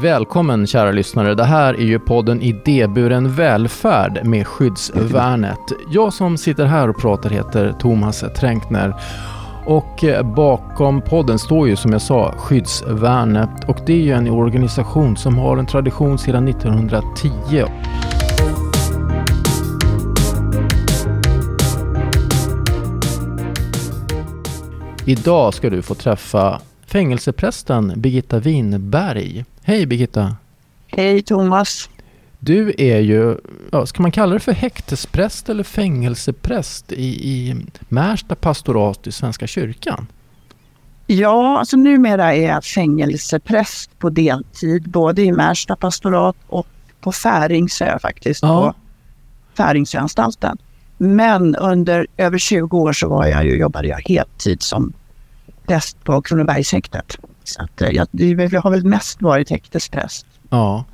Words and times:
Välkommen 0.00 0.66
kära 0.66 0.90
lyssnare. 0.90 1.34
Det 1.34 1.44
här 1.44 1.74
är 1.74 1.84
ju 1.84 1.98
podden 1.98 2.42
Idéburen 2.42 3.34
välfärd 3.34 4.26
med 4.26 4.46
Skyddsvärnet. 4.46 5.58
Jag 5.90 6.12
som 6.12 6.38
sitter 6.38 6.64
här 6.64 6.88
och 6.88 6.98
pratar 6.98 7.30
heter 7.30 7.74
Thomas 7.78 8.24
Tränkner. 8.36 8.94
Och 9.66 10.04
eh, 10.04 10.34
bakom 10.34 11.02
podden 11.02 11.38
står 11.38 11.68
ju 11.68 11.76
som 11.76 11.92
jag 11.92 12.02
sa 12.02 12.34
Skyddsvärnet 12.38 13.68
och 13.68 13.78
det 13.86 13.92
är 13.92 14.02
ju 14.02 14.12
en 14.12 14.30
organisation 14.30 15.16
som 15.16 15.38
har 15.38 15.56
en 15.56 15.66
tradition 15.66 16.18
sedan 16.18 16.48
1910. 16.48 17.64
Idag 25.06 25.54
ska 25.54 25.70
du 25.70 25.82
få 25.82 25.94
träffa 25.94 26.60
fängelseprästen 26.86 27.92
Birgitta 27.96 28.38
Winberg. 28.38 29.44
Hej 29.68 29.86
Birgitta! 29.86 30.36
Hej 30.86 31.22
Thomas! 31.22 31.90
Du 32.38 32.74
är 32.78 32.98
ju, 32.98 33.36
ja, 33.72 33.86
ska 33.86 34.02
man 34.02 34.12
kalla 34.12 34.34
det 34.34 34.40
för 34.40 34.52
häktespräst 34.52 35.48
eller 35.48 35.64
fängelsepräst 35.64 36.92
i, 36.92 37.04
i 37.04 37.66
Märsta 37.88 38.34
pastorat 38.34 39.06
i 39.06 39.12
Svenska 39.12 39.46
kyrkan? 39.46 40.06
Ja, 41.06 41.58
alltså 41.58 41.76
numera 41.76 42.34
är 42.34 42.48
jag 42.48 42.64
fängelsepräst 42.64 43.98
på 43.98 44.10
deltid, 44.10 44.90
både 44.90 45.22
i 45.22 45.32
Märsta 45.32 45.76
pastorat 45.76 46.36
och 46.46 46.66
på 47.00 47.12
Färingsö 47.12 47.98
faktiskt, 47.98 48.42
ja. 48.42 48.48
på 48.62 48.74
Färingsöanstalten. 49.56 50.58
Men 50.98 51.56
under 51.56 52.06
över 52.16 52.38
20 52.38 52.78
år 52.78 52.92
så 52.92 53.08
var 53.08 53.26
jag 53.26 53.44
ju, 53.44 53.58
jobbade 53.58 53.88
jag 53.88 54.02
heltid 54.08 54.62
som 54.62 54.92
präst 55.66 56.04
på 56.04 56.22
Kronobergshäktet. 56.22 57.18
Så 57.48 57.62
att 57.62 57.82
eh, 57.82 57.88
jag, 57.90 58.08
jag 58.52 58.62
har 58.62 58.70
väl 58.70 58.84
mest 58.84 59.22
varit 59.22 59.50
häktespräst. 59.50 60.26
Ja. 60.50 60.84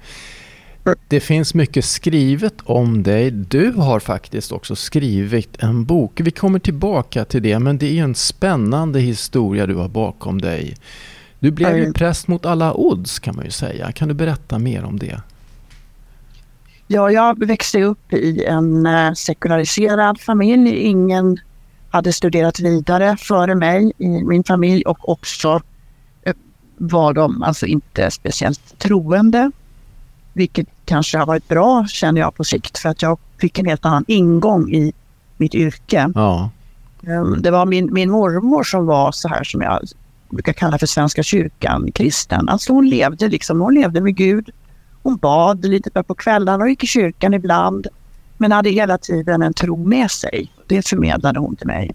Det 1.08 1.20
finns 1.20 1.55
mycket 1.55 1.84
skrivet 1.84 2.55
om 2.64 3.02
dig. 3.02 3.30
Du 3.30 3.72
har 3.72 4.00
faktiskt 4.00 4.52
också 4.52 4.77
skrivit 4.77 5.62
en 5.62 5.84
bok. 5.84 6.20
Vi 6.20 6.30
kommer 6.30 6.58
tillbaka 6.58 7.25
till 7.25 7.42
det, 7.42 7.58
men 7.58 7.78
det 7.78 7.98
är 7.98 8.02
en 8.02 8.14
spännande 8.14 9.00
historia 9.00 9.66
du 9.66 9.75
har 9.75 9.88
bakom 9.88 10.41
dig. 10.41 10.77
Du 11.38 11.50
blev 11.50 11.77
ju 11.77 11.92
präst 11.92 12.28
mot 12.28 12.47
alla 12.47 12.75
odds 12.75 13.19
kan 13.19 13.36
man 13.36 13.44
ju 13.44 13.50
säga. 13.50 13.92
Kan 13.92 14.08
du 14.08 14.14
berätta 14.14 14.58
mer 14.58 14.84
om 14.84 14.98
det? 14.98 15.20
Ja, 16.86 17.10
jag 17.10 17.47
växte 17.47 17.82
upp 17.82 18.12
i 18.12 18.44
en 18.44 18.86
eh, 18.86 19.12
sekulariserad 19.12 20.20
familj. 20.20 20.77
Ingen 20.77 21.38
hade 21.91 22.12
studerat 22.12 22.60
vidare 22.60 23.16
före 23.16 23.55
mig 23.55 23.92
i 23.98 24.08
min 24.08 24.44
familj 24.44 24.82
och 24.82 25.08
också 25.08 25.60
var 26.77 27.12
de 27.12 27.42
alltså 27.42 27.67
inte 27.67 28.11
speciellt 28.11 28.78
troende. 28.78 29.50
Vilket 30.33 30.69
kanske 30.84 31.19
har 31.19 31.27
varit 31.27 31.48
bra 31.48 31.86
känner 31.86 32.20
jag 32.20 32.34
på 32.34 32.44
sikt 32.44 32.78
för 32.78 32.89
att 32.89 33.03
jag 33.03 33.19
fick 33.41 33.58
en 33.58 33.66
helt 33.66 33.84
annan 33.84 34.05
ingång 34.08 34.72
i 34.72 34.92
mitt 35.36 35.55
yrke. 35.55 36.11
Ja. 36.14 36.50
Ehm, 37.06 37.42
det 37.42 37.50
var 37.50 37.66
min, 37.66 37.92
min 37.92 38.11
mormor 38.11 38.62
som 38.62 38.86
var 38.86 39.12
så 39.12 39.28
här 39.28 39.44
som 39.44 39.61
jag 39.61 39.81
brukar 40.31 40.53
kalla 40.53 40.78
för 40.78 40.86
Svenska 40.86 41.22
kyrkan, 41.22 41.92
kristen. 41.94 42.48
Alltså 42.48 42.72
hon 42.72 42.88
levde 42.88 43.28
liksom, 43.28 43.61
hon 43.61 43.75
levde 43.75 44.00
med 44.00 44.16
Gud. 44.16 44.50
Hon 45.03 45.16
bad 45.16 45.64
lite 45.64 46.03
på 46.03 46.14
kvällarna 46.14 46.64
och 46.64 46.70
gick 46.70 46.84
i 46.84 46.86
kyrkan 46.86 47.34
ibland. 47.34 47.86
Men 48.38 48.53
hade 48.53 48.70
hela 48.70 48.98
tiden 48.98 49.42
en 49.42 49.55
tro 49.55 49.84
med 49.84 50.11
sig. 50.11 50.53
Det 50.66 50.88
förmedlade 50.88 51.41
hon 51.41 51.56
till 51.56 51.66
mig. 51.66 51.91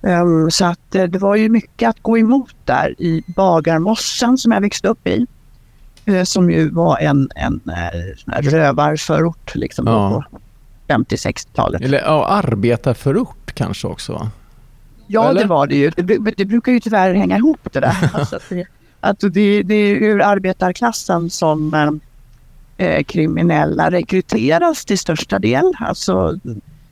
Um, 0.00 0.50
så 0.50 0.64
att 0.64 0.94
uh, 0.94 1.04
det 1.04 1.18
var 1.18 1.36
ju 1.36 1.48
mycket 1.48 1.88
att 1.88 2.02
gå 2.02 2.18
emot 2.18 2.54
där 2.64 2.94
i 2.98 3.22
Bagarmossen 3.26 4.38
som 4.38 4.52
jag 4.52 4.60
växte 4.60 4.88
upp 4.88 5.06
i. 5.06 5.26
Uh, 6.08 6.24
som 6.24 6.50
ju 6.50 6.70
var 6.70 6.98
en, 6.98 7.30
en 7.34 7.60
uh, 7.66 8.50
rövarförort 8.50 9.54
liksom 9.54 9.86
ja. 9.86 10.24
på 10.30 10.38
50-60-talet. 10.94 11.82
Eller 11.82 11.98
ja, 11.98 12.26
arbetarförort 12.26 13.54
kanske 13.54 13.86
också? 13.86 14.30
Ja, 15.06 15.30
Eller? 15.30 15.40
det 15.40 15.46
var 15.46 15.66
det 15.66 15.76
ju. 15.76 15.90
Det, 15.90 16.18
det, 16.36 16.44
brukar 16.44 16.72
ju 16.72 16.80
tyvärr 16.80 17.14
hänga 17.14 17.36
ihop 17.36 17.68
det 17.72 17.80
där. 17.80 18.10
alltså 18.12 18.36
att 18.36 18.48
det, 18.48 18.66
att 19.00 19.20
det, 19.20 19.62
det 19.62 19.74
är 19.74 19.94
ur 19.94 20.22
arbetarklassen 20.22 21.30
som 21.30 21.74
eh, 22.76 23.04
kriminella 23.04 23.90
rekryteras 23.90 24.84
till 24.84 24.98
största 24.98 25.38
del. 25.38 25.72
Alltså 25.78 26.38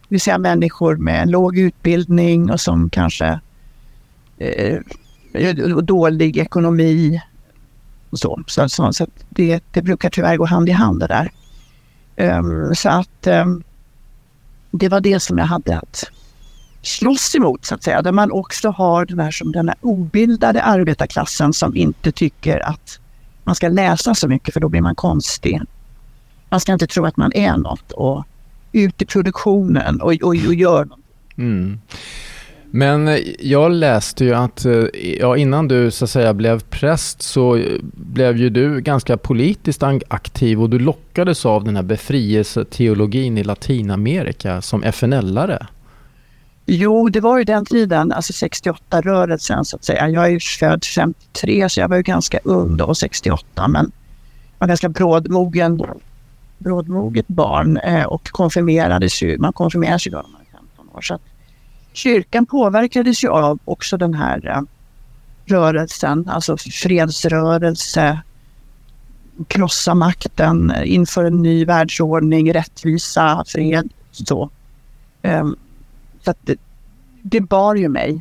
det 0.08 0.14
vill 0.14 0.20
säga 0.20 0.38
människor 0.38 0.96
med 0.96 1.30
låg 1.30 1.58
utbildning 1.58 2.50
och 2.50 2.60
som 2.60 2.90
kanske 2.90 3.40
eh, 4.38 4.78
dålig 5.82 6.36
ekonomi. 6.36 7.22
Och 8.10 8.18
så 8.18 8.42
så, 8.46 8.68
så, 8.68 8.92
så 8.92 9.06
det, 9.28 9.64
det 9.72 9.82
brukar 9.82 10.10
tyvärr 10.10 10.36
gå 10.36 10.44
hand 10.44 10.68
i 10.68 10.72
hand 10.72 11.00
det 11.00 11.06
där. 11.06 11.30
Um, 12.38 12.74
så 12.74 12.88
att 12.88 13.26
um, 13.26 13.62
det 14.70 14.88
var 14.88 15.00
det 15.00 15.20
som 15.20 15.38
jag 15.38 15.46
hade 15.46 15.78
att 15.78 16.10
slåss 16.82 17.34
emot 17.34 17.64
så 17.64 17.74
att 17.74 17.84
säga. 17.84 18.02
Där 18.02 18.12
man 18.12 18.32
också 18.32 18.70
har 18.70 19.06
den 19.06 19.20
här, 19.20 19.30
som 19.30 19.52
den 19.52 19.68
här 19.68 19.76
obildade 19.80 20.62
arbetarklassen 20.62 21.52
som 21.52 21.76
inte 21.76 22.12
tycker 22.12 22.68
att 22.68 23.00
man 23.44 23.54
ska 23.54 23.68
läsa 23.68 24.14
så 24.14 24.28
mycket 24.28 24.54
för 24.54 24.60
då 24.60 24.68
blir 24.68 24.80
man 24.80 24.94
konstig. 24.94 25.60
Man 26.48 26.60
ska 26.60 26.72
inte 26.72 26.86
tro 26.86 27.06
att 27.06 27.16
man 27.16 27.32
är 27.32 27.56
något 27.56 27.92
och 27.92 28.24
ut 28.76 29.02
i 29.02 29.06
produktionen 29.06 30.00
och, 30.00 30.12
och, 30.12 30.28
och 30.28 30.54
gör 30.54 30.84
något. 30.84 30.98
Mm. 31.36 31.78
Men 32.70 33.08
eh, 33.08 33.18
jag 33.40 33.70
läste 33.70 34.24
ju 34.24 34.34
att 34.34 34.64
eh, 34.64 34.84
ja, 35.20 35.36
innan 35.36 35.68
du 35.68 35.90
så 35.90 36.04
att 36.04 36.10
säga 36.10 36.34
blev 36.34 36.60
präst 36.60 37.22
så 37.22 37.62
blev 37.92 38.36
ju 38.36 38.50
du 38.50 38.80
ganska 38.80 39.16
politiskt 39.16 39.82
aktiv 40.08 40.62
och 40.62 40.70
du 40.70 40.78
lockades 40.78 41.46
av 41.46 41.64
den 41.64 41.76
här 41.76 41.82
befrielseteologin 41.82 43.38
i 43.38 43.44
Latinamerika 43.44 44.62
som 44.62 44.84
FNL-are. 44.84 45.66
Jo, 46.66 47.08
det 47.08 47.20
var 47.20 47.38
ju 47.38 47.44
den 47.44 47.64
tiden, 47.64 48.12
alltså 48.12 48.46
68-rörelsen 48.46 49.64
så 49.64 49.76
att 49.76 49.84
säga. 49.84 50.08
Jag 50.08 50.24
är 50.24 50.28
ju 50.28 50.40
född 50.40 50.84
53 50.84 51.68
så 51.68 51.80
jag 51.80 51.88
var 51.88 51.96
ju 51.96 52.02
ganska 52.02 52.38
ung 52.44 52.76
då, 52.76 52.94
68, 52.94 53.68
men 53.68 53.92
var 54.58 54.68
ganska 54.68 54.88
brådmogen 54.88 55.82
brådmoget 56.58 57.28
barn 57.28 57.76
eh, 57.76 58.04
och 58.04 58.28
konfirmerades 58.28 59.22
ju. 59.22 59.38
Man 59.38 59.52
konfirmeras 59.52 60.06
ju 60.06 60.10
då 60.10 60.16
när 60.16 60.28
man 60.28 60.40
är 60.40 60.58
15 60.58 60.88
år. 60.96 61.00
Så 61.00 61.14
att 61.14 61.22
kyrkan 61.92 62.46
påverkades 62.46 63.24
ju 63.24 63.28
av 63.28 63.58
också 63.64 63.96
den 63.96 64.14
här 64.14 64.48
eh, 64.48 64.62
rörelsen, 65.46 66.28
alltså 66.28 66.56
fredsrörelse, 66.56 68.20
krossa 69.48 69.94
makten, 69.94 70.72
inför 70.84 71.24
en 71.24 71.42
ny 71.42 71.64
världsordning, 71.64 72.54
rättvisa, 72.54 73.44
fred. 73.46 73.88
Så, 74.10 74.50
ehm, 75.22 75.56
så 76.22 76.30
att 76.30 76.38
det, 76.40 76.56
det 77.22 77.40
bar 77.40 77.74
ju 77.74 77.88
mig 77.88 78.20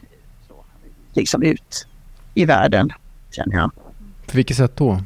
liksom 1.13 1.43
ut 1.43 1.87
i 2.33 2.45
världen, 2.45 2.89
känner 3.31 3.55
jag. 3.55 3.71
På 4.25 4.35
vilket 4.35 4.57
sätt 4.57 4.75
då? 4.75 5.01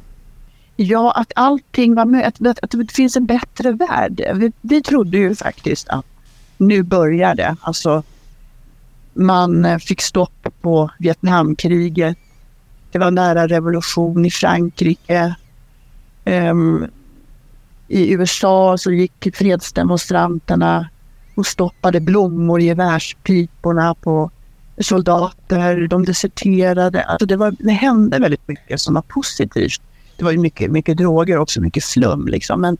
Ja, 0.81 1.11
att 1.11 1.31
allting 1.35 1.95
var 1.95 2.05
möjligt, 2.05 2.47
att, 2.47 2.59
att 2.63 2.71
det 2.71 2.91
finns 2.91 3.15
en 3.15 3.25
bättre 3.25 3.71
värld. 3.71 4.21
Vi, 4.35 4.51
vi 4.61 4.81
trodde 4.81 5.17
ju 5.17 5.35
faktiskt 5.35 5.89
att 5.89 6.05
nu 6.57 6.83
börjar 6.83 7.35
det. 7.35 7.55
Alltså, 7.61 8.03
man 9.13 9.65
eh, 9.65 9.77
fick 9.77 10.01
stopp 10.01 10.47
på 10.61 10.91
Vietnamkriget. 10.99 12.17
Det 12.91 12.99
var 12.99 13.11
nära 13.11 13.47
revolution 13.47 14.25
i 14.25 14.31
Frankrike. 14.31 15.35
Um, 16.25 16.87
I 17.87 18.13
USA 18.13 18.77
så 18.77 18.91
gick 18.91 19.35
fredsdemonstranterna 19.35 20.89
och 21.35 21.45
stoppade 21.45 21.99
blommor 21.99 22.61
i 22.61 22.65
gevärspiporna 22.65 23.95
på 23.95 24.31
soldater. 24.77 25.87
De 25.87 26.05
deserterade. 26.05 27.03
Alltså 27.03 27.25
det, 27.25 27.37
var, 27.37 27.55
det 27.59 27.71
hände 27.71 28.19
väldigt 28.19 28.47
mycket 28.47 28.81
som 28.81 28.93
var 28.93 29.01
positivt 29.01 29.81
det 30.19 30.25
var 30.25 30.31
ju 30.31 30.37
mycket, 30.37 30.71
mycket 30.71 30.97
droger 30.97 31.37
också, 31.37 31.61
mycket 31.61 31.83
flum 31.83 32.27
liksom. 32.27 32.61
Men 32.61 32.77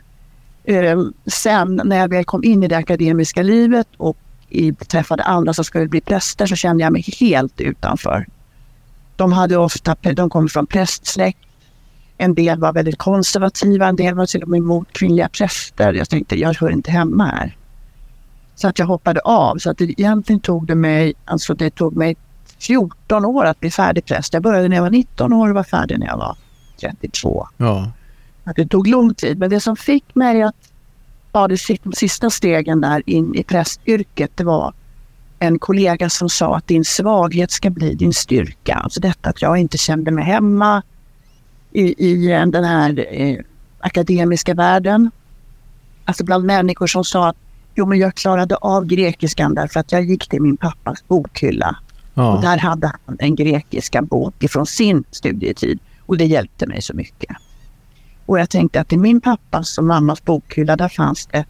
eh, 0.64 1.00
sen 1.26 1.82
när 1.86 1.98
jag 1.98 2.10
väl 2.10 2.26
kom 2.26 2.44
in 2.44 2.64
i 2.64 2.68
det 2.68 2.78
akademiska 2.78 3.44
livet 3.44 3.88
och 3.98 4.18
i, 4.52 4.74
träffade 4.74 5.24
andra 5.24 5.54
som 5.54 5.66
skulle 5.66 5.88
bli 5.88 6.02
präster 6.02 6.46
så 6.46 6.56
kände 6.56 6.84
jag 6.84 6.94
mig 6.94 7.06
helt 7.20 7.62
utanför. 7.62 8.26
De, 9.16 9.32
hade 9.32 9.58
ofta, 9.58 9.96
de 10.02 10.30
kom 10.30 10.50
från 10.50 10.68
prästsläkt. 10.68 11.40
En 12.18 12.36
del 12.36 12.60
var 12.60 12.74
väldigt 12.74 12.98
konservativa, 12.98 13.88
en 13.88 13.96
del 13.96 14.16
var 14.16 14.26
till 14.26 14.44
och 14.44 14.50
med 14.50 14.58
emot 14.58 14.94
kvinnliga 14.94 15.30
präster. 15.30 15.94
Jag 15.94 16.10
tänkte, 16.10 16.40
jag 16.40 16.54
hör 16.54 16.70
inte 16.70 16.92
hemma 16.92 17.26
här. 17.26 17.58
Så 18.56 18.68
att 18.68 18.80
jag 18.80 18.86
hoppade 18.86 19.20
av. 19.20 19.58
Så 19.58 19.70
att 19.70 19.78
det, 19.78 19.84
egentligen 19.84 20.40
tog 20.40 20.68
det 20.68 20.76
mig, 20.76 21.14
alltså 21.26 21.54
det 21.54 21.70
tog 21.70 21.96
mig 21.96 22.16
14 22.60 23.26
år 23.26 23.46
att 23.46 23.60
bli 23.60 23.72
färdig 23.72 24.06
präst. 24.06 24.34
Jag 24.34 24.44
började 24.44 24.68
när 24.68 24.76
jag 24.76 24.84
var 24.84 24.90
19 24.90 25.34
år 25.34 25.50
och 25.50 25.56
var 25.56 25.64
färdig 25.64 26.00
när 26.00 26.08
jag 26.08 26.18
var 26.18 26.36
32. 26.82 27.48
Ja. 27.58 27.92
Att 28.44 28.56
det 28.56 28.68
tog 28.68 28.88
lång 28.88 29.14
tid. 29.14 29.40
Men 29.40 29.50
det 29.50 29.60
som 29.60 29.76
fick 29.76 30.16
mig 30.16 30.42
att 30.42 30.71
ta 31.32 31.48
de 31.48 31.58
sista 31.94 32.30
stegen 32.30 32.82
där 32.82 33.04
in 33.06 33.36
i 33.36 33.44
prästyrket, 33.44 34.32
det 34.36 34.44
var 34.44 34.74
en 35.40 35.60
kollega 35.60 36.10
som 36.10 36.30
sa 36.30 36.56
att 36.56 36.68
din 36.68 36.86
svaghet 36.86 37.52
ska 37.52 37.70
bli 37.70 37.94
din 37.94 38.14
styrka. 38.14 38.74
Alltså 38.74 39.00
detta 39.00 39.30
att 39.30 39.42
jag 39.42 39.58
inte 39.58 39.78
kände 39.78 40.12
mig 40.12 40.24
hemma 40.24 40.84
i, 41.72 42.06
i 42.08 42.28
den 42.28 42.64
här 42.64 43.06
eh, 43.12 43.38
akademiska 43.80 44.54
världen. 44.54 45.12
Alltså 46.06 46.24
bland 46.24 46.46
människor 46.46 46.88
som 46.88 47.04
sa 47.04 47.30
att 47.30 47.36
jo, 47.76 47.86
men 47.86 48.00
jag 48.00 48.16
klarade 48.16 48.56
av 48.56 48.86
grekiskan 48.86 49.56
därför 49.56 49.80
att 49.80 49.92
jag 49.92 50.04
gick 50.04 50.30
till 50.30 50.42
min 50.42 50.58
pappas 50.58 51.08
bokhylla. 51.08 51.76
Ja. 52.14 52.36
Och 52.36 52.42
där 52.42 52.58
hade 52.58 52.92
han 53.06 53.18
en 53.20 53.36
grekiska 53.36 54.02
bok 54.02 54.44
ifrån 54.44 54.66
sin 54.66 55.04
studietid 55.12 55.80
och 56.06 56.18
det 56.18 56.26
hjälpte 56.26 56.68
mig 56.68 56.82
så 56.82 56.94
mycket. 56.94 57.38
Och 58.32 58.40
jag 58.40 58.50
tänkte 58.50 58.82
att 58.82 58.94
i 58.94 58.98
min 58.98 59.22
pappas 59.22 59.78
och 59.78 59.84
mammas 59.84 60.26
bokhylla 60.26 60.76
där 60.76 60.90
fanns 60.90 61.26
det 61.26 61.46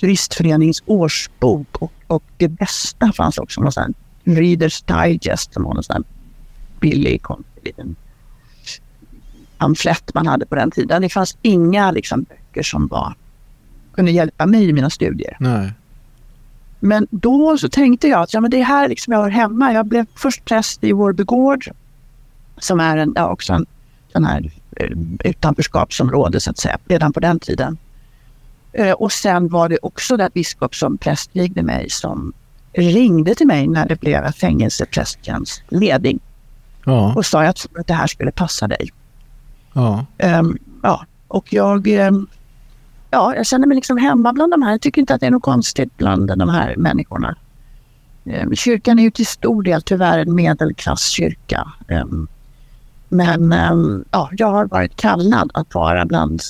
Turistföreningens 0.00 0.82
årsbok 0.86 1.82
och, 1.82 1.92
och 2.06 2.22
det 2.36 2.48
bästa 2.48 3.12
fanns 3.12 3.38
också 3.38 3.60
någon 3.60 3.72
sån 3.72 3.94
Reader's 4.24 5.08
Digest 5.08 5.54
som 5.54 5.62
var 5.62 5.74
någon 5.74 5.82
sån 5.82 6.04
billig 6.80 7.22
liten 7.62 7.96
pamflett 9.58 10.14
man 10.14 10.26
hade 10.26 10.46
på 10.46 10.54
den 10.54 10.70
tiden. 10.70 11.02
Det 11.02 11.08
fanns 11.08 11.36
inga 11.42 11.90
liksom, 11.90 12.22
böcker 12.22 12.62
som 12.62 12.86
var, 12.86 13.14
kunde 13.94 14.10
hjälpa 14.10 14.46
mig 14.46 14.68
i 14.68 14.72
mina 14.72 14.90
studier. 14.90 15.36
Nej. 15.40 15.72
Men 16.80 17.06
då 17.10 17.58
så 17.58 17.68
tänkte 17.68 18.08
jag 18.08 18.22
att 18.22 18.34
ja, 18.34 18.40
men 18.40 18.50
det 18.50 18.60
är 18.60 18.64
här 18.64 18.88
liksom 18.88 19.12
jag 19.12 19.20
hör 19.20 19.30
hemma. 19.30 19.72
Jag 19.72 19.86
blev 19.86 20.06
först 20.14 20.44
präst 20.44 20.84
i 20.84 20.92
Vårbygård 20.92 21.70
som 22.58 22.80
är 22.80 22.96
en, 22.96 23.12
ja, 23.16 23.28
också 23.28 23.52
en 23.52 23.66
sån 24.12 24.24
här 24.24 24.50
utanförskapsområde 25.24 26.40
så 26.40 26.50
att 26.50 26.58
säga, 26.58 26.78
redan 26.84 27.12
på 27.12 27.20
den 27.20 27.38
tiden. 27.38 27.78
Eh, 28.72 28.92
och 28.92 29.12
sen 29.12 29.48
var 29.48 29.68
det 29.68 29.78
också 29.82 30.16
där 30.16 30.30
biskop 30.34 30.74
som 30.74 30.98
prästvigde 30.98 31.62
mig 31.62 31.90
som 31.90 32.32
ringde 32.72 33.34
till 33.34 33.46
mig 33.46 33.68
när 33.68 33.88
det 33.88 34.00
blev 34.00 34.32
fängelseprästtjänst 34.32 35.62
ledig. 35.68 36.20
Ja. 36.84 37.14
Och 37.16 37.26
sa 37.26 37.40
att 37.40 37.46
jag 37.46 37.56
tror 37.56 37.80
att 37.80 37.86
det 37.86 37.94
här 37.94 38.06
skulle 38.06 38.30
passa 38.30 38.68
dig. 38.68 38.90
Ja. 39.72 40.06
Um, 40.18 40.58
ja. 40.82 41.06
Och 41.28 41.52
jag, 41.52 41.86
um, 41.88 42.26
ja, 43.10 43.34
jag 43.36 43.46
känner 43.46 43.66
mig 43.66 43.74
liksom 43.74 43.96
hemma 43.96 44.32
bland 44.32 44.52
de 44.52 44.62
här. 44.62 44.70
Jag 44.70 44.80
tycker 44.80 45.00
inte 45.00 45.14
att 45.14 45.20
det 45.20 45.26
är 45.26 45.30
något 45.30 45.42
konstigt 45.42 45.96
bland 45.96 46.38
de 46.38 46.48
här 46.48 46.76
människorna. 46.76 47.36
Um, 48.24 48.56
kyrkan 48.56 48.98
är 48.98 49.02
ju 49.02 49.10
till 49.10 49.26
stor 49.26 49.62
del 49.62 49.82
tyvärr 49.82 50.18
en 50.18 50.34
medelklasskyrka. 50.34 51.72
Men 53.14 54.04
ja, 54.10 54.30
jag 54.32 54.46
har 54.46 54.66
varit 54.66 54.96
kallad 54.96 55.50
att 55.54 55.74
vara 55.74 56.04
bland 56.04 56.42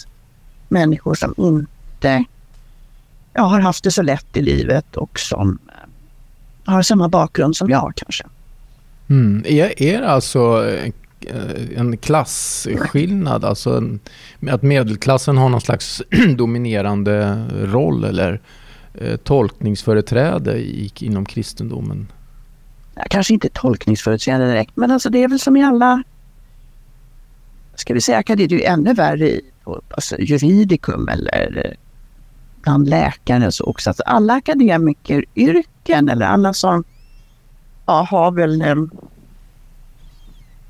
människor 0.69 1.15
som 1.15 1.35
inte 1.37 2.25
ja, 3.35 3.43
har 3.43 3.61
haft 3.61 3.85
det 3.85 3.91
så 3.91 4.03
lätt 4.03 4.37
i 4.37 4.43
livet 4.43 4.97
och 4.97 5.19
som 5.19 5.59
eh, 5.69 6.73
har 6.73 6.83
samma 6.83 7.09
bakgrund 7.09 7.57
som 7.57 7.71
jag 7.71 7.93
kanske. 7.97 8.25
Mm. 9.09 9.45
Är, 9.47 9.83
är 9.83 10.01
det 10.01 10.09
alltså 10.09 10.71
eh, 10.71 10.93
en 11.77 11.97
klasskillnad? 11.97 13.45
Alltså 13.45 13.83
att 14.51 14.63
medelklassen 14.63 15.37
har 15.37 15.49
någon 15.49 15.61
slags 15.61 16.03
dominerande 16.37 17.45
roll 17.53 18.05
eller 18.05 18.41
eh, 18.95 19.17
tolkningsföreträde 19.17 20.57
i, 20.59 20.93
inom 21.01 21.25
kristendomen? 21.25 22.07
Ja, 22.95 23.03
kanske 23.11 23.35
inte 23.35 23.49
tolkningsföreträde 23.49 24.47
direkt, 24.47 24.77
men 24.77 24.91
alltså 24.91 25.11
det 25.11 25.23
är 25.23 25.29
väl 25.29 25.41
som 25.41 25.57
i 25.57 25.65
alla 25.65 26.03
ska 27.77 27.95
vi 27.95 28.01
säga, 28.01 28.23
det 28.27 28.45
är 28.45 28.53
ju 28.53 28.63
ännu 28.63 28.95
värre 28.95 29.29
i 29.29 29.41
alltså, 29.91 30.17
juridikum 30.19 31.09
eller 31.09 31.65
eh, 31.65 31.73
bland 32.63 32.89
läkare 32.89 33.53
så 33.53 33.65
också. 33.65 33.91
Alltså 33.91 34.03
alla 34.03 34.35
akademikeryrken 34.35 36.09
eller 36.09 36.27
alla 36.27 36.53
som 36.53 36.85
ja, 37.87 38.07
har 38.11 38.33
väl 38.33 38.63
en, 38.63 38.91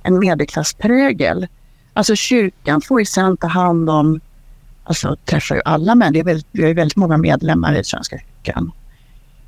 en 0.02 0.18
medelklassprägel. 0.18 1.46
Alltså 1.92 2.16
kyrkan 2.16 2.80
får 2.80 3.00
ju 3.00 3.04
sen 3.06 3.36
ta 3.36 3.46
hand 3.46 3.90
om, 3.90 4.20
alltså 4.84 5.16
träffar 5.24 5.54
ju 5.54 5.62
alla 5.64 5.94
människor. 5.94 6.40
Vi 6.52 6.62
har 6.62 6.68
ju 6.68 6.74
väldigt 6.74 6.96
många 6.96 7.16
medlemmar 7.16 7.74
i 7.74 7.84
Svenska 7.84 8.18
kyrkan. 8.18 8.72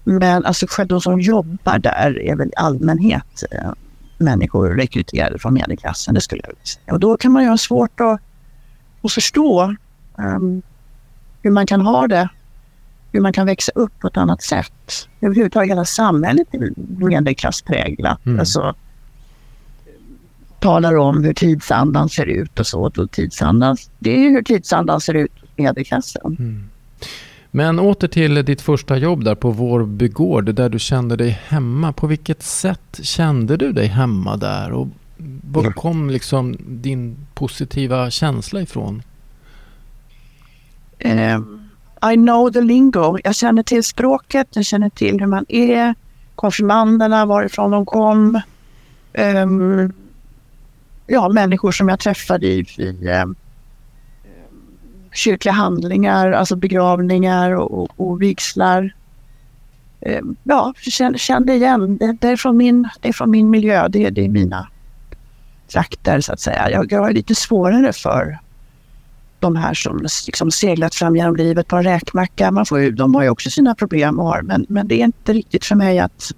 Men 0.05 0.45
alltså 0.45 0.85
de 0.85 1.01
som 1.01 1.21
jobbar 1.21 1.79
där 1.79 2.19
är 2.21 2.37
väl 2.37 2.49
i 2.49 2.57
allmänhet 2.57 3.43
eh, 3.51 3.73
människor 4.19 4.71
rekryterade 4.71 5.39
från 5.39 5.55
medelklassen, 5.55 6.15
det 6.15 6.21
skulle 6.21 6.41
jag 6.45 6.49
vilja 6.49 6.65
säga. 6.65 6.93
Och 6.93 7.01
då 7.01 7.17
kan 7.17 7.33
man 7.33 7.43
ju 7.43 7.49
ha 7.49 7.59
svårt 7.59 8.01
att, 8.01 8.21
att 9.03 9.13
förstå 9.13 9.75
um, 10.19 10.63
hur 11.43 11.51
man 11.51 11.67
kan 11.67 11.81
ha 11.81 12.07
det 12.07 12.29
hur 13.13 13.21
man 13.21 13.33
kan 13.33 13.47
växa 13.47 13.73
upp 13.75 13.99
på 13.99 14.07
ett 14.07 14.17
annat 14.17 14.43
sätt. 14.43 15.09
Överhuvudtaget 15.21 15.71
hela 15.71 15.85
samhället 15.85 16.49
är 16.51 16.73
medelklasspräglat. 16.77 18.27
Mm. 18.27 18.41
Alltså, 18.41 18.75
talar 20.61 20.97
om 20.97 21.25
hur 21.25 21.35
tidsandan 21.35 22.09
ser 22.09 22.27
ut 22.27 22.61
och 22.61 22.67
så. 22.67 22.81
Och 22.81 23.11
tidsandan, 23.11 23.77
det 23.99 24.27
är 24.27 24.31
hur 24.31 24.43
tidsandan 24.43 25.01
ser 25.01 25.15
ut 25.15 25.33
hos 25.41 25.51
medelklassen. 25.57 26.37
Mm. 26.39 26.69
Men 27.57 27.79
åter 27.79 28.09
till 28.09 28.45
ditt 28.45 28.61
första 28.61 28.97
jobb 28.97 29.25
där 29.25 29.35
på 29.35 29.51
Vårby 29.51 30.09
gård, 30.09 30.55
där 30.55 30.69
du 30.69 30.79
kände 30.79 31.17
dig 31.17 31.41
hemma. 31.49 31.93
På 31.93 32.07
vilket 32.07 32.43
sätt 32.43 33.01
kände 33.03 33.57
du 33.57 33.73
dig 33.73 33.87
hemma 33.87 34.37
där? 34.37 34.73
Och 34.73 34.89
var 35.51 35.73
kom 35.73 36.11
liksom 36.11 36.57
din 36.67 37.17
positiva 37.35 38.11
känsla 38.11 38.61
ifrån? 38.61 39.03
Um 41.05 41.69
i 42.13 42.17
know 42.17 42.53
the 42.53 42.61
lingo. 42.61 43.19
Jag 43.25 43.35
känner 43.35 43.63
till 43.63 43.85
språket, 43.85 44.49
jag 44.53 44.65
känner 44.65 44.91
till 44.91 45.21
hur 45.21 45.27
man 45.27 45.47
är, 45.49 45.95
konfirmanderna, 46.35 47.27
varifrån 47.27 47.71
de 47.71 47.87
kom. 47.87 48.41
Um, 49.15 49.93
ja, 51.07 51.29
människor 51.29 51.73
som 51.73 51.89
jag 51.89 52.01
träffade 52.01 52.47
i, 52.47 52.67
i 52.77 53.09
um, 53.09 53.37
kyrkliga 55.17 55.53
handlingar, 55.53 56.33
alltså 56.33 56.57
begravningar 56.57 57.51
och, 57.51 57.83
och, 57.83 57.91
och 57.97 58.23
vigslar. 58.23 58.95
Eh, 60.01 60.21
ja, 60.43 60.75
kände, 60.79 61.19
kände 61.19 61.55
igen. 61.55 61.97
Det, 61.97 62.17
det, 62.21 62.29
är 62.29 62.37
från 62.37 62.57
min, 62.57 62.89
det 63.01 63.09
är 63.09 63.13
från 63.13 63.31
min 63.31 63.51
miljö, 63.51 63.89
det, 63.89 64.11
det 64.11 64.25
är 64.25 64.29
mina 64.29 64.69
trakter 65.69 66.21
så 66.21 66.33
att 66.33 66.41
säga. 66.41 66.71
Jag, 66.71 66.93
jag 66.93 67.01
har 67.01 67.13
lite 67.13 67.35
svårare 67.35 67.93
för 67.93 68.39
de 69.41 69.57
här 69.57 69.75
som 69.75 70.07
liksom 70.27 70.51
seglat 70.51 70.95
fram 70.95 71.17
genom 71.17 71.37
livet 71.37 71.69
på 71.69 71.77
en 71.77 71.85
räkmacka. 71.85 72.51
Man 72.51 72.67
får 72.67 72.81
ju, 72.81 72.91
de 72.91 73.15
har 73.15 73.23
ju 73.23 73.29
också 73.29 73.51
sina 73.51 73.75
problem 73.75 74.21
och 74.21 74.27
har, 74.27 74.43
men, 74.43 74.67
men 74.69 74.89
det 74.89 75.01
är 75.01 75.05
inte 75.05 75.33
riktigt 75.33 75.65
för 75.65 75.75
mig 75.75 75.99
att, 75.99 76.33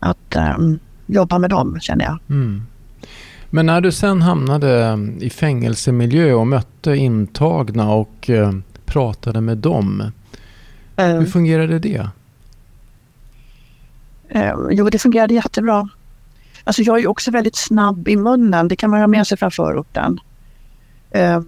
att 0.00 0.36
um, 0.58 0.78
jobba 1.06 1.38
med 1.38 1.50
dem 1.50 1.80
känner 1.80 2.04
jag. 2.04 2.18
Mm. 2.30 2.62
Men 3.54 3.66
när 3.66 3.80
du 3.80 3.92
sen 3.92 4.22
hamnade 4.22 4.98
i 5.20 5.30
fängelsemiljö 5.30 6.32
och 6.32 6.46
mötte 6.46 6.96
intagna 6.96 7.92
och 7.92 8.30
uh, 8.30 8.52
pratade 8.84 9.40
med 9.40 9.58
dem. 9.58 10.12
Uh, 11.00 11.06
hur 11.06 11.26
fungerade 11.26 11.78
det? 11.78 12.08
Uh, 14.34 14.68
jo, 14.70 14.90
det 14.90 14.98
fungerade 14.98 15.34
jättebra. 15.34 15.88
Alltså 16.64 16.82
jag 16.82 17.00
är 17.00 17.06
också 17.06 17.30
väldigt 17.30 17.56
snabb 17.56 18.08
i 18.08 18.16
munnen. 18.16 18.68
Det 18.68 18.76
kan 18.76 18.90
man 18.90 19.00
ha 19.00 19.06
med 19.06 19.26
sig 19.26 19.38
från 19.38 19.50
förorten. 19.50 20.20
Uh, 21.16 21.40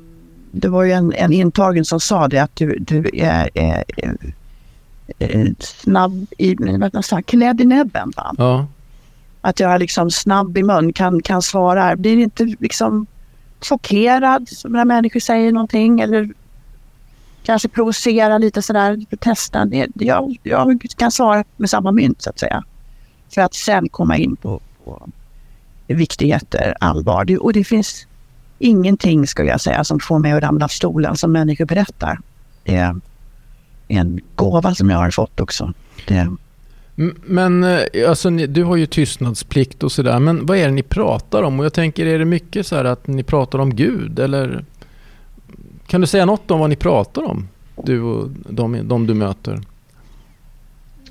det 0.51 0.69
var 0.69 0.83
ju 0.83 0.93
en, 0.93 1.13
en 1.13 1.33
intagen 1.33 1.85
som 1.85 2.01
sa 2.01 2.29
det 2.29 2.39
att 2.39 2.57
du, 2.57 2.79
du 2.79 3.11
är, 3.13 3.51
är, 3.55 3.85
är, 3.97 4.17
är 5.19 5.55
snabb 5.59 6.27
i, 6.39 6.57
vad 7.05 7.27
klädd 7.27 7.61
i 7.61 7.65
näbben. 7.65 8.13
Ja. 8.37 8.67
Att 9.47 9.61
jag 9.61 9.73
är 9.73 9.79
liksom 9.79 10.11
snabb 10.11 10.59
i 10.59 10.63
mun, 10.63 10.93
kan, 10.93 11.23
kan 11.23 11.43
svara. 11.43 11.97
Blir 11.97 12.17
inte 12.17 12.45
liksom 12.45 13.07
chockerad 13.61 14.49
när 14.65 14.85
människor 14.85 15.21
säger 15.21 15.53
någonting 15.53 16.01
eller 16.01 16.29
kanske 17.43 17.69
provocera 17.69 18.39
lite 18.39 18.63
sådär, 18.63 19.17
testa. 19.21 19.69
Jag, 19.95 20.37
jag 20.43 20.83
kan 20.97 21.11
svara 21.11 21.45
med 21.57 21.71
samma 21.71 21.93
mynt 21.93 22.23
så 22.23 22.31
att 22.31 22.39
säga. 22.39 22.65
För 23.35 23.41
att 23.41 23.55
sen 23.55 23.89
komma 23.89 24.17
in 24.17 24.37
på, 24.37 24.61
på 24.85 25.09
viktigheter, 25.87 26.75
allvar. 26.81 27.25
Det, 27.25 27.39
och 27.39 27.53
det 27.53 27.65
finns 27.65 28.07
ingenting 28.59 29.27
skulle 29.27 29.49
jag 29.49 29.61
säga 29.61 29.85
som 29.85 30.01
får 30.01 30.19
mig 30.19 30.33
att 30.33 30.43
ramla 30.43 30.65
av 30.65 30.69
stolen 30.69 31.17
som 31.17 31.33
människor 31.33 31.65
berättar. 31.65 32.19
Det 32.65 32.77
är 32.77 33.01
en 33.89 34.21
gåva 34.35 34.75
som 34.75 34.91
jag 34.91 34.99
har 34.99 35.11
fått 35.11 35.41
också. 35.41 35.73
Det... 36.07 36.37
Men 37.25 37.65
eh, 37.65 38.09
alltså, 38.09 38.31
du 38.31 38.65
har 38.65 38.77
ju 38.77 38.87
tystnadsplikt 38.87 39.83
och 39.83 39.93
sådär, 39.93 40.19
men 40.19 40.47
vad 40.47 40.59
är 40.59 40.67
det 40.67 40.75
ni 40.75 40.83
pratar 40.83 41.43
om? 41.43 41.59
Och 41.61 41.65
jag 41.65 41.73
tänker, 41.73 42.07
är 42.07 42.19
det 42.19 42.25
mycket 42.25 42.67
så 42.67 42.77
här 42.77 42.85
att 42.85 43.07
ni 43.07 43.23
pratar 43.23 43.59
om 43.59 43.75
Gud 43.75 44.19
eller 44.19 44.65
kan 45.87 46.01
du 46.01 46.07
säga 46.07 46.25
något 46.25 46.51
om 46.51 46.61
vad 46.61 46.71
ni 46.71 46.77
pratar 46.77 47.23
om? 47.23 47.49
Du 47.85 48.01
och 48.01 48.29
de, 48.31 48.89
de 48.89 49.07
du 49.07 49.15
möter. 49.15 49.61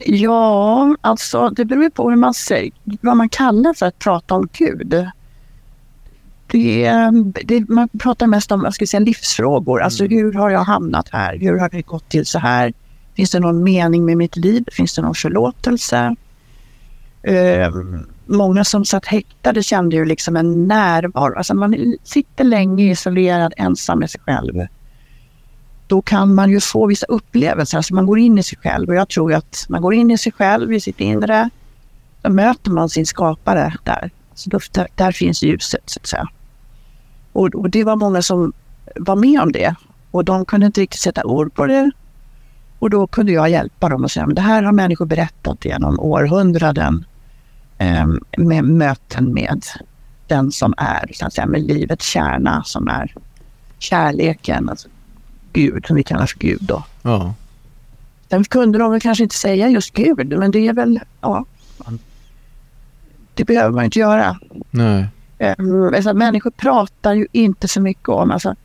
Ja, 0.06 0.96
alltså 1.02 1.50
det 1.50 1.66
beror 1.66 1.90
på 1.90 2.10
hur 2.10 2.18
man 2.18 2.34
säger, 2.34 2.72
vad 3.02 3.18
man 3.18 3.30
kallar 3.30 3.74
för 3.74 3.86
att 3.86 4.00
prata 4.00 4.36
om 4.36 4.48
Gud. 4.54 5.08
Det, 6.48 7.12
det, 7.44 7.70
man 7.70 7.90
pratar 7.90 8.28
mest 8.28 8.52
om 8.52 8.64
jag 8.64 8.74
ska 8.74 8.88
säga, 8.88 9.00
livsfrågor. 9.00 9.82
Alltså 9.82 10.06
mm. 10.06 10.18
hur 10.18 10.34
har 10.34 10.50
jag 10.50 10.64
hamnat 10.64 11.10
här? 11.12 11.38
Hur 11.38 11.60
har 11.60 11.70
det 11.70 11.82
gått 11.82 12.10
till 12.10 12.26
så 12.26 12.40
här? 12.40 12.74
Finns 13.16 13.32
det 13.32 13.40
någon 13.40 13.64
mening 13.64 14.06
med 14.06 14.18
mitt 14.18 14.36
liv? 14.36 14.66
Finns 14.72 14.96
det 14.96 15.02
någon 15.02 15.16
förlåtelse? 15.16 16.16
Uh, 17.28 18.02
många 18.26 18.64
som 18.64 18.86
satt 18.86 19.06
häktade 19.06 19.64
kände 19.64 19.96
ju 19.96 20.06
liksom 20.06 20.36
en 20.36 20.68
närvaro. 20.68 21.38
Alltså 21.38 21.54
man 21.54 21.96
sitter 22.04 22.44
länge 22.44 22.92
isolerad, 22.92 23.54
ensam 23.58 24.00
med 24.00 24.10
sig 24.10 24.22
själv. 24.22 24.68
Då 25.88 26.02
kan 26.02 26.36
man 26.36 26.50
ju 26.50 26.60
få 26.60 26.88
vissa 26.88 27.06
upplevelser, 27.06 27.78
alltså 27.78 27.96
man 27.96 28.06
går 28.06 28.20
in 28.20 28.38
i 28.38 28.44
sig 28.44 28.58
själv. 28.58 28.90
Och 28.90 28.96
jag 28.96 29.10
tror 29.10 29.34
att 29.34 29.66
man 29.70 29.82
går 29.82 29.94
in 29.94 30.12
i 30.12 30.18
sig 30.18 30.32
själv, 30.32 30.74
i 30.74 30.80
sitt 30.80 31.00
inre. 31.00 31.50
Då 32.22 32.30
möter 32.30 32.72
man 32.72 32.90
sin 32.90 33.06
skapare 33.06 33.74
där. 33.84 34.12
Så 34.34 34.50
då, 34.50 34.60
där, 34.72 34.88
där, 34.96 35.12
finns 35.12 35.44
ljuset, 35.44 35.82
så 35.86 36.00
att 36.00 36.08
säga. 36.08 36.28
Och, 37.34 37.56
och 37.56 37.70
det 37.70 37.84
var 37.84 37.96
många 37.96 38.22
som 38.22 38.54
var 38.96 39.16
med 39.16 39.42
om 39.42 39.52
det. 39.52 39.76
Och 40.12 40.26
de 40.26 40.46
kunde 40.46 40.66
inte 40.66 40.82
riktigt 40.82 41.02
sätta 41.02 41.24
ord 41.24 41.54
på 41.54 41.66
det. 41.66 41.92
Och 42.84 42.90
då 42.90 43.08
kunde 43.08 43.32
jag 43.32 43.50
hjälpa 43.50 43.90
dem 43.90 44.04
och 44.04 44.12
säga, 44.12 44.26
men 44.26 44.36
det 44.36 44.42
här 44.42 44.64
har 44.64 44.72
människor 44.72 45.06
berättat 45.06 45.66
genom 45.66 46.00
århundraden 46.00 47.06
eh, 47.78 48.08
med 48.38 48.64
möten 48.64 49.34
med 49.34 49.66
den 50.28 50.52
som 50.52 50.74
är 50.78 51.12
så 51.14 51.26
att 51.26 51.34
säga, 51.34 51.48
med 51.48 51.62
livets 51.62 52.06
kärna 52.06 52.64
som 52.64 52.88
är 52.88 53.16
kärleken, 53.80 54.70
alltså 54.70 54.88
Gud 55.54 55.86
som 55.86 55.96
vi 55.96 56.04
kallar 56.04 56.26
för 56.26 56.40
Gud 56.40 56.60
då. 56.62 56.84
Ja. 57.02 57.34
Sen 58.30 58.44
kunde 58.44 58.80
de 58.80 58.92
väl 58.92 59.02
kanske 59.02 59.24
inte 59.24 59.36
säga 59.36 59.70
just 59.70 59.94
Gud, 59.94 60.40
men 60.40 60.52
det 60.52 60.68
är 60.68 60.74
väl, 60.74 61.00
ja. 61.22 61.46
Det 63.34 63.46
behöver 63.46 63.72
man 63.72 63.86
inte 63.86 64.00
göra. 64.00 64.40
Nej. 64.72 65.08
Um, 65.58 65.94
alltså, 65.96 66.14
människor 66.14 66.52
pratar 66.52 67.14
ju 67.14 67.28
inte 67.32 67.68
så 67.68 67.82
mycket 67.82 68.10
om, 68.10 68.32
alltså, 68.32 68.56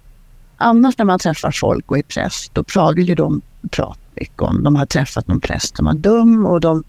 annars 0.57 0.99
när 0.99 1.05
man 1.05 1.19
träffar 1.19 1.51
folk 1.51 1.91
och 1.91 1.99
är 1.99 2.03
präst, 2.03 2.55
då 2.55 2.65
pratar 2.65 3.01
ju 3.01 3.15
de 3.15 3.43
pratar 3.71 4.08
mycket 4.21 4.63
de 4.63 4.77
har 4.77 4.87
träffat 4.87 5.29
någon 5.29 5.41
präst 5.41 5.77
som 5.77 5.87
var 5.87 5.95
dum 5.95 6.47
och 6.47 6.61
de 6.61 6.85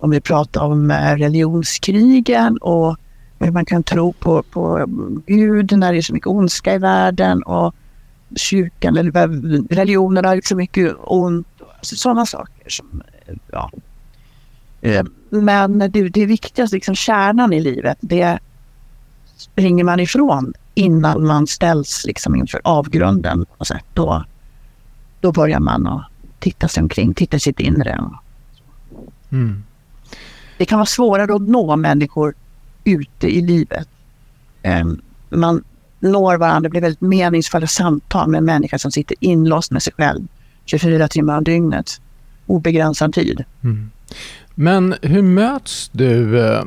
de 0.00 0.10
vill 0.10 0.22
prata 0.22 0.62
om 0.62 0.90
eh, 0.90 1.16
religionskrigen 1.16 2.56
och 2.58 2.96
hur 3.38 3.50
man 3.50 3.64
kan 3.64 3.82
tro 3.82 4.12
på, 4.12 4.42
på 4.42 4.86
Gud 5.26 5.78
när 5.78 5.92
det 5.92 5.98
är 5.98 6.02
så 6.02 6.12
mycket 6.12 6.26
ondska 6.26 6.74
i 6.74 6.78
världen 6.78 7.42
och 7.42 7.74
kyrkan 8.36 8.96
eller 8.96 9.74
religionen 9.74 10.24
har 10.24 10.40
så 10.44 10.56
mycket 10.56 10.96
ont. 10.98 11.46
Alltså 11.76 11.96
sådana 11.96 12.26
saker. 12.26 12.68
Som, 12.68 13.02
eh, 13.26 13.34
ja. 13.52 13.70
Eh, 14.80 15.04
men 15.30 15.78
det, 15.78 16.08
det 16.08 16.26
viktigaste, 16.26 16.76
liksom 16.76 16.94
kärnan 16.94 17.52
i 17.52 17.60
livet, 17.60 17.98
det 18.00 18.38
springer 19.36 19.84
man 19.84 20.00
ifrån 20.00 20.52
innan 20.74 21.26
man 21.26 21.46
ställs 21.46 22.04
liksom 22.06 22.36
inför 22.36 22.60
avgrunden. 22.64 23.46
Och 23.58 23.66
så, 23.66 23.74
då, 23.94 24.24
då 25.20 25.32
börjar 25.32 25.60
man 25.60 25.86
att 25.86 26.09
titta 26.40 26.68
sig 26.68 26.82
omkring, 26.82 27.14
titta 27.14 27.38
sitt 27.38 27.60
inre. 27.60 28.00
Mm 29.32 29.62
det 30.60 30.66
kan 30.66 30.78
vara 30.78 30.86
svårare 30.86 31.34
att 31.34 31.42
nå 31.42 31.76
människor 31.76 32.34
ute 32.84 33.28
i 33.28 33.40
livet. 33.40 33.88
Ehm, 34.62 35.00
man 35.28 35.64
når 36.00 36.36
varandra, 36.36 36.60
det 36.60 36.70
blir 36.70 36.80
väldigt 36.80 37.00
meningsfulla 37.00 37.66
samtal 37.66 38.28
med 38.30 38.38
en 38.38 38.44
människa 38.44 38.78
som 38.78 38.90
sitter 38.90 39.16
inlåst 39.20 39.70
med 39.70 39.82
sig 39.82 39.92
själv 39.92 40.26
24 40.64 41.08
timmar 41.08 41.38
om 41.38 41.44
dygnet. 41.44 42.00
Obegränsad 42.46 43.14
tid. 43.14 43.44
Mm. 43.64 43.90
Men 44.54 44.94
hur 45.02 45.22
möts 45.22 45.88
du 45.92 46.46
eh, 46.46 46.64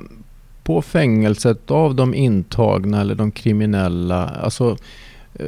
på 0.64 0.82
fängelset 0.82 1.72
av 1.72 1.96
de 1.96 2.14
intagna 2.14 3.02
eller 3.02 3.16
de 3.16 3.32
kriminella? 3.32 4.28
Alltså, 4.28 4.78
eh, 5.34 5.48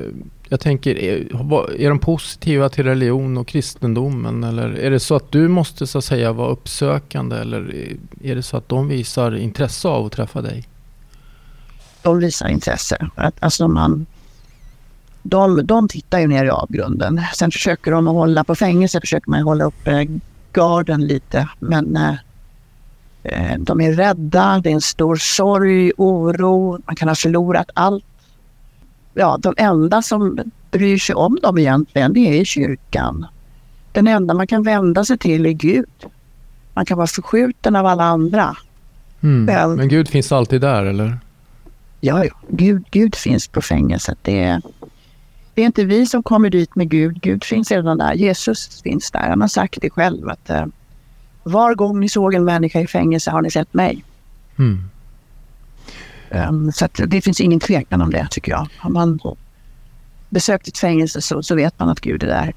jag 0.50 0.60
tänker, 0.60 0.96
eh, 0.96 1.14
är, 1.14 1.82
är 1.82 1.90
de 1.90 2.00
positiva 2.00 2.70
till 2.70 2.84
religion 2.84 3.38
och 3.38 3.48
kristendomen? 3.48 4.44
Eller 4.44 4.70
är 4.70 4.92
det 4.92 5.00
så 5.00 5.16
att 5.16 5.32
du 5.32 5.48
måste 5.48 5.88
så 5.88 5.98
att 5.98 6.04
säga 6.04 6.32
vara 6.32 6.50
uppsökande? 6.50 7.36
Eller 7.36 7.74
eh, 8.22 8.32
är 8.32 8.36
det 8.36 8.44
så 8.44 8.58
att 8.58 8.70
de 8.70 8.88
visar 8.88 9.36
intresse 9.36 9.88
av 9.88 10.06
att 10.06 10.12
träffa 10.12 10.42
dig? 10.42 10.68
De 12.02 12.20
visar 12.20 12.48
intresse. 12.48 13.10
Alltså 13.40 13.68
man, 13.68 14.06
de, 15.24 15.66
de 15.66 15.88
tittar 15.88 16.20
ju 16.20 16.28
ner 16.28 16.46
i 16.46 16.50
avgrunden. 16.50 17.22
Sen 17.36 17.52
försöker 17.52 17.92
de 17.92 18.08
att 18.08 18.14
hålla, 18.14 18.44
på 18.44 18.56
fängelse 18.56 19.02
försöker 19.02 19.30
man 19.30 19.42
hålla 19.42 19.66
uppe 19.66 19.92
eh, 19.92 20.08
garden 20.54 21.08
lite. 21.08 21.50
Men 21.60 21.98
eh, 23.24 23.56
de 23.60 23.82
är 23.82 23.94
rädda, 23.94 24.60
det 24.64 24.70
är 24.70 24.74
en 24.74 24.82
stor 24.82 25.16
sorg, 25.16 25.92
oro, 25.98 26.80
man 26.86 26.96
kan 26.96 27.08
ha 27.08 27.16
förlorat 27.16 27.70
allt 27.74 28.06
ja, 29.16 29.38
de 29.42 29.54
enda 29.58 30.02
som 30.02 30.40
bryr 30.72 30.98
sig 30.98 31.16
om 31.16 31.38
dem 31.42 31.58
egentligen, 31.58 32.14
det 32.14 32.40
är 32.40 32.46
kyrkan. 32.46 33.26
Den 33.92 34.08
enda 34.08 34.34
man 34.34 34.48
kan 34.48 34.64
vända 34.64 35.06
sig 35.06 35.18
till 35.18 35.46
är 35.46 35.52
Gud. 35.52 36.06
Man 36.74 36.86
kan 36.86 36.98
vara 36.98 37.08
förskjuten 37.08 37.76
av 37.76 37.86
alla 37.86 38.04
andra. 38.04 38.58
Mm. 39.22 39.46
Men, 39.46 39.76
Men, 39.76 39.88
Gud 39.88 40.08
finns 40.08 40.32
alltid 40.32 40.62
där, 40.62 40.84
eller? 40.84 41.20
Ja, 42.02 42.26
ja. 42.26 42.32
Gud, 42.50 42.86
Gud 42.92 43.16
finns 43.16 43.48
på 43.48 43.62
fängelset. 43.62 44.18
Det 44.22 44.44
är, 44.44 44.62
det 45.54 45.62
är 45.62 45.66
inte 45.66 45.84
vi 45.84 46.06
som 46.06 46.24
kommer 46.24 46.50
dit 46.50 46.76
med 46.76 46.90
Gud. 46.90 47.22
Gud 47.22 47.44
finns 47.44 47.72
redan 47.72 47.98
där. 47.98 48.14
Jesus 48.14 48.82
finns 48.82 49.12
där. 49.12 49.30
Han 49.30 49.42
har 49.42 49.48
sagt 49.48 49.78
det 49.82 49.90
själv 49.90 50.30
att 50.30 50.50
uh, 50.50 50.66
var 51.44 51.76
gång 51.76 52.00
ni 52.00 52.10
såg 52.10 52.34
en 52.34 52.46
människa 52.46 52.80
i 52.80 52.88
fängelse 52.88 53.32
har 53.32 53.42
ni 53.42 53.52
sett 53.52 53.74
mig. 53.74 54.04
Mm. 54.58 54.90
Um, 56.36 56.72
så 56.72 56.88
det 57.08 57.22
finns 57.22 57.42
ingen 57.42 57.60
tvekan 57.60 58.02
om 58.02 58.12
det 58.12 58.28
tycker 58.32 58.52
jag. 58.52 58.68
Har 58.78 58.90
man 58.90 59.20
besökt 60.30 60.68
ett 60.68 60.78
fängelse 60.78 61.22
så, 61.22 61.44
så 61.44 61.56
vet 61.56 61.80
man 61.80 61.90
att 61.90 62.00
Gud 62.00 62.24
är 62.24 62.28
där. 62.28 62.54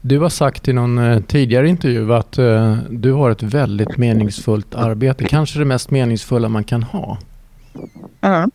Du 0.00 0.18
har 0.18 0.28
sagt 0.28 0.68
i 0.68 0.72
någon 0.72 0.98
eh, 0.98 1.20
tidigare 1.20 1.68
intervju 1.68 2.14
att 2.14 2.38
uh, 2.38 2.76
du 2.90 3.12
har 3.12 3.30
ett 3.30 3.42
väldigt 3.42 3.96
meningsfullt 3.96 4.74
arbete. 4.74 5.24
Kanske 5.24 5.58
det 5.58 5.64
mest 5.64 5.90
meningsfulla 5.90 6.48
man 6.48 6.64
kan 6.64 6.82
ha. 6.82 7.18
Ja, 8.20 8.48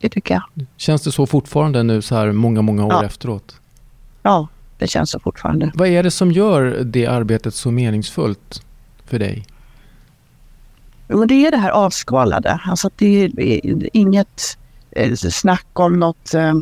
det 0.00 0.08
tycker 0.08 0.34
jag. 0.34 0.66
Känns 0.76 1.02
det 1.02 1.12
så 1.12 1.26
fortfarande 1.26 1.82
nu 1.82 2.02
så 2.02 2.14
här 2.14 2.32
många, 2.32 2.62
många 2.62 2.84
år 2.84 2.92
ja. 2.92 3.04
efteråt? 3.04 3.60
Ja, 4.22 4.48
det 4.78 4.86
känns 4.86 5.10
så 5.10 5.20
fortfarande. 5.20 5.72
Vad 5.74 5.88
är 5.88 6.02
det 6.02 6.10
som 6.10 6.32
gör 6.32 6.84
det 6.84 7.06
arbetet 7.06 7.54
så 7.54 7.70
meningsfullt 7.70 8.62
för 9.04 9.18
dig? 9.18 9.44
Men 11.12 11.28
det 11.28 11.46
är 11.46 11.50
det 11.50 11.56
här 11.56 11.70
avskalade. 11.70 12.60
Alltså 12.64 12.90
det 12.96 13.24
är 13.24 13.96
inget 13.96 14.58
eh, 14.90 15.14
snack 15.14 15.66
om 15.72 16.00
något 16.00 16.34
eh, 16.34 16.54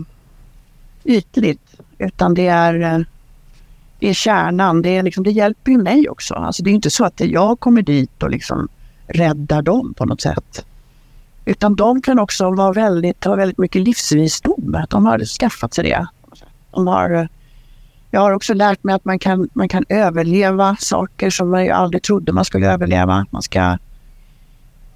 ytligt. 1.05 1.81
Utan 1.99 2.35
det 2.35 2.47
är, 2.47 2.81
eh, 2.81 3.01
det 3.99 4.09
är 4.09 4.15
kärnan. 4.15 4.83
Det, 4.83 4.97
är 4.97 5.03
liksom, 5.03 5.25
det 5.25 5.31
hjälper 5.31 5.71
ju 5.71 5.79
mig 5.79 6.09
också. 6.09 6.35
Alltså 6.35 6.63
det 6.63 6.71
är 6.71 6.75
inte 6.75 6.91
så 6.91 7.05
att 7.05 7.21
jag 7.21 7.61
kommer 7.61 7.83
dit 7.83 8.23
och 8.23 8.31
liksom 8.31 8.69
räddar 9.07 9.63
dem 9.63 9.95
på 9.95 10.05
något 10.05 10.21
sätt. 10.21 10.65
Utan 11.45 11.75
de 11.75 12.03
kan 12.03 12.19
också 12.19 12.51
vara 12.51 12.73
väldigt, 12.73 13.25
ha 13.25 13.35
väldigt 13.35 13.59
mycket 13.59 13.83
livsvisdom. 13.83 14.77
De 14.91 15.07
har 15.07 15.19
skaffat 15.19 15.75
sig 15.75 15.85
det. 15.85 16.07
De 16.71 16.87
har, 16.87 17.29
jag 18.11 18.21
har 18.21 18.33
också 18.33 18.55
lärt 18.55 18.85
mig 18.85 18.95
att 18.95 19.05
man 19.05 19.19
kan, 19.19 19.49
man 19.53 19.69
kan 19.69 19.85
överleva 19.89 20.77
saker 20.81 21.31
som 21.31 21.51
man 21.51 21.71
aldrig 21.71 22.03
trodde 22.03 22.33
man 22.33 22.45
skulle 22.45 22.73
överleva. 22.73 23.27
Man 23.31 23.43
ska 23.43 23.79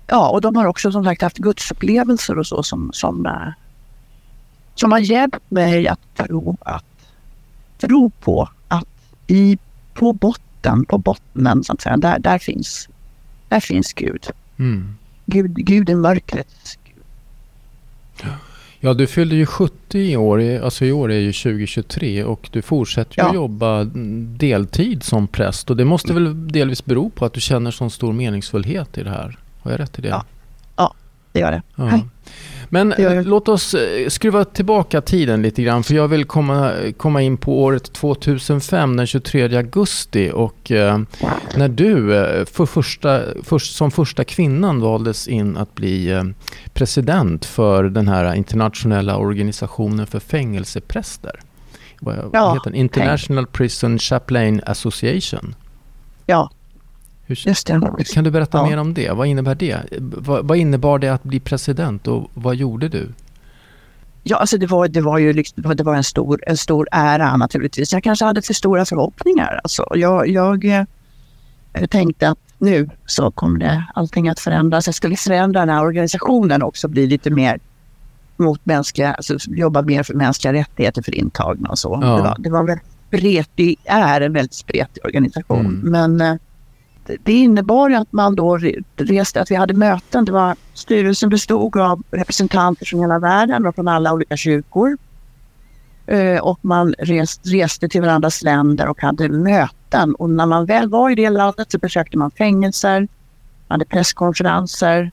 ja, 0.07 0.31
och 0.31 0.41
de 0.41 0.57
har 0.57 0.67
också 0.67 0.93
som 0.93 1.05
sagt 1.05 1.23
haft 1.23 1.39
gudsupplevelser 1.39 2.39
och 2.39 2.47
så 2.47 2.63
som, 2.63 2.91
som, 2.93 3.27
äh, 3.27 3.53
som 4.75 4.93
har 4.93 4.99
hjälpt 4.99 5.51
mig 5.51 5.89
att 5.89 6.01
tro, 6.17 6.57
att 6.61 6.85
tro 7.79 8.11
på 8.11 8.49
att 8.69 8.89
i, 9.27 9.59
på 9.95 10.13
botten, 10.13 10.85
på 10.85 10.99
bottnen 10.99 11.65
så 11.65 11.73
att 11.73 11.81
säga, 11.81 11.97
där, 11.97 12.19
där, 12.19 12.39
finns, 12.39 12.89
där 13.49 13.61
finns 13.61 13.93
Gud. 13.93 14.27
Mm. 14.59 14.97
Gud. 15.27 15.55
Gud 15.55 15.91
är 15.91 15.95
mörkrets 15.95 16.79
Gud. 16.85 17.05
Ja, 18.85 18.95
du 18.95 19.07
fyllde 19.07 19.37
ju 19.37 19.47
70 19.47 19.99
i 19.99 20.17
år, 20.17 20.61
alltså 20.61 20.85
i 20.85 20.93
år 20.93 21.13
är 21.13 21.19
ju 21.19 21.33
2023 21.33 22.25
och 22.25 22.49
du 22.53 22.63
fortsätter 22.63 23.23
ju 23.23 23.29
ja. 23.29 23.35
jobba 23.35 23.85
deltid 24.39 25.03
som 25.03 25.27
präst 25.27 25.71
och 25.71 25.77
det 25.77 25.85
måste 25.85 26.13
väl 26.13 26.49
delvis 26.53 26.85
bero 26.85 27.11
på 27.11 27.25
att 27.25 27.33
du 27.33 27.41
känner 27.41 27.71
sån 27.71 27.91
stor 27.91 28.13
meningsfullhet 28.13 28.99
i 28.99 29.03
det 29.03 29.11
här? 29.11 29.39
Har 29.63 29.71
jag 29.71 29.81
rätt 29.81 29.99
i 29.99 30.03
det? 30.03 30.09
Ja, 30.09 30.25
ja 30.77 30.95
det 31.33 31.41
gör 31.41 31.53
det. 31.53 31.63
Ja. 31.77 32.01
Men 32.73 32.95
låt 33.25 33.49
oss 33.49 33.75
eh, 33.75 34.09
skruva 34.09 34.45
tillbaka 34.45 35.01
tiden 35.01 35.43
lite 35.43 35.63
grann 35.63 35.83
för 35.83 35.95
jag 35.95 36.09
vill 36.09 36.25
komma, 36.25 36.73
komma 36.97 37.23
in 37.23 37.37
på 37.37 37.63
året 37.63 37.93
2005 37.93 38.97
den 38.97 39.07
23 39.07 39.57
augusti 39.57 40.31
och 40.35 40.71
eh, 40.71 40.99
när 41.57 41.69
du 41.69 42.17
eh, 42.17 42.45
för 42.45 42.67
första, 42.67 43.23
för, 43.43 43.59
som 43.59 43.91
första 43.91 44.25
kvinnan 44.25 44.81
valdes 44.81 45.29
in 45.29 45.57
att 45.57 45.75
bli 45.75 46.11
eh, 46.11 46.25
president 46.73 47.45
för 47.45 47.85
den 47.85 48.09
här 48.09 48.35
internationella 48.35 49.17
organisationen 49.17 50.07
för 50.07 50.21
fängelsepräster. 50.21 51.41
Vad 52.01 52.31
ja, 52.33 52.55
heter 52.55 52.71
den? 52.71 52.75
International. 52.75 53.47
Prison 53.47 53.99
Chaplain 53.99 54.61
Association. 54.67 55.55
Ja, 56.27 56.51
Det. 57.99 58.15
Kan 58.15 58.25
du 58.25 58.31
berätta 58.31 58.59
ja. 58.59 58.67
mer 58.67 58.77
om 58.77 58.95
det? 58.95 59.11
Vad 59.11 59.27
innebär 59.27 59.55
det? 59.55 59.79
Vad, 59.99 60.49
vad 60.49 60.59
innebar 60.59 60.99
det 60.99 61.09
att 61.09 61.23
bli 61.23 61.41
president 61.41 62.09
och 62.09 62.31
vad 62.35 62.57
gjorde 62.57 62.89
du? 62.89 63.09
Ja, 64.23 64.37
alltså 64.37 64.59
det 64.59 64.67
var, 64.67 64.89
det 64.89 65.01
var 65.01 65.19
ju 65.19 65.33
liksom, 65.33 65.77
det 65.77 65.83
var 65.83 65.95
en, 65.95 66.05
stor, 66.05 66.41
en 66.47 66.57
stor 66.57 66.89
ära 66.93 67.37
naturligtvis. 67.37 67.93
Jag 67.93 68.03
kanske 68.03 68.25
hade 68.25 68.43
för 68.43 68.55
stora 68.55 68.85
förhoppningar. 68.85 69.61
Alltså, 69.65 69.87
jag, 69.95 70.29
jag 70.29 70.65
eh, 70.65 71.87
tänkte 71.91 72.29
att 72.29 72.39
nu 72.59 72.91
så 73.07 73.31
kommer 73.31 73.59
det 73.59 73.85
allting 73.95 74.29
att 74.29 74.41
förändras. 74.41 74.87
Jag 74.87 74.95
skulle 74.95 75.17
förändra 75.17 75.61
den 75.61 75.69
här 75.69 75.83
organisationen 75.83 76.63
också, 76.63 76.89
bli 76.89 77.07
lite 77.07 77.31
mer 77.31 77.61
mot 78.37 78.67
mänskliga, 78.67 79.15
alltså 79.15 79.37
jobba 79.49 79.83
mer 79.83 80.03
för 80.03 80.15
mänskliga 80.15 80.53
rättigheter 80.53 81.03
för 81.03 81.15
intagna 81.15 81.69
och 81.69 81.79
så. 81.79 81.99
Ja. 82.03 82.17
Det, 82.17 82.23
var, 82.23 82.37
det 82.39 82.51
var 82.51 82.65
väldigt 82.65 82.87
spretig, 83.09 83.79
är 83.85 84.21
en 84.21 84.33
väldigt 84.33 84.55
spretig 84.55 85.05
organisation. 85.05 85.67
Mm. 85.67 85.91
Men 85.91 86.21
eh, 86.21 86.41
det 87.23 87.33
innebar 87.33 87.91
att 87.91 88.13
man 88.13 88.35
då 88.35 88.59
reste, 88.97 89.41
att 89.41 89.51
vi 89.51 89.55
hade 89.55 89.75
möten. 89.75 90.25
Det 90.25 90.33
var, 90.33 90.57
styrelsen 90.75 91.29
bestod 91.29 91.77
av 91.77 92.03
representanter 92.11 92.87
från 92.87 93.01
hela 93.01 93.19
världen 93.19 93.67
och 93.67 93.75
från 93.75 93.89
alla 93.89 94.13
olika 94.13 94.37
kyrkor. 94.37 94.97
Eh, 96.07 96.39
och 96.39 96.59
man 96.63 96.95
res, 96.99 97.41
reste 97.43 97.89
till 97.89 98.01
varandras 98.01 98.43
länder 98.43 98.89
och 98.89 99.01
hade 99.01 99.29
möten. 99.29 100.15
Och 100.15 100.31
när 100.31 100.47
man 100.47 100.67
väl 100.67 100.89
var 100.89 101.11
i 101.11 101.15
det 101.15 101.31
landet 101.31 101.73
så 101.73 101.79
besökte 101.79 102.19
man 102.19 102.31
fängelser, 102.31 103.09
hade 103.69 103.85
presskonferenser 103.85 105.11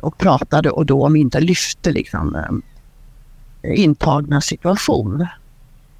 och 0.00 0.18
pratade 0.18 0.70
och 0.70 0.86
då 0.86 1.06
om 1.06 1.16
inte 1.16 1.40
lyfte 1.40 1.92
liksom, 1.92 2.34
eh, 3.62 3.80
intagna 3.80 4.40
situation. 4.40 5.26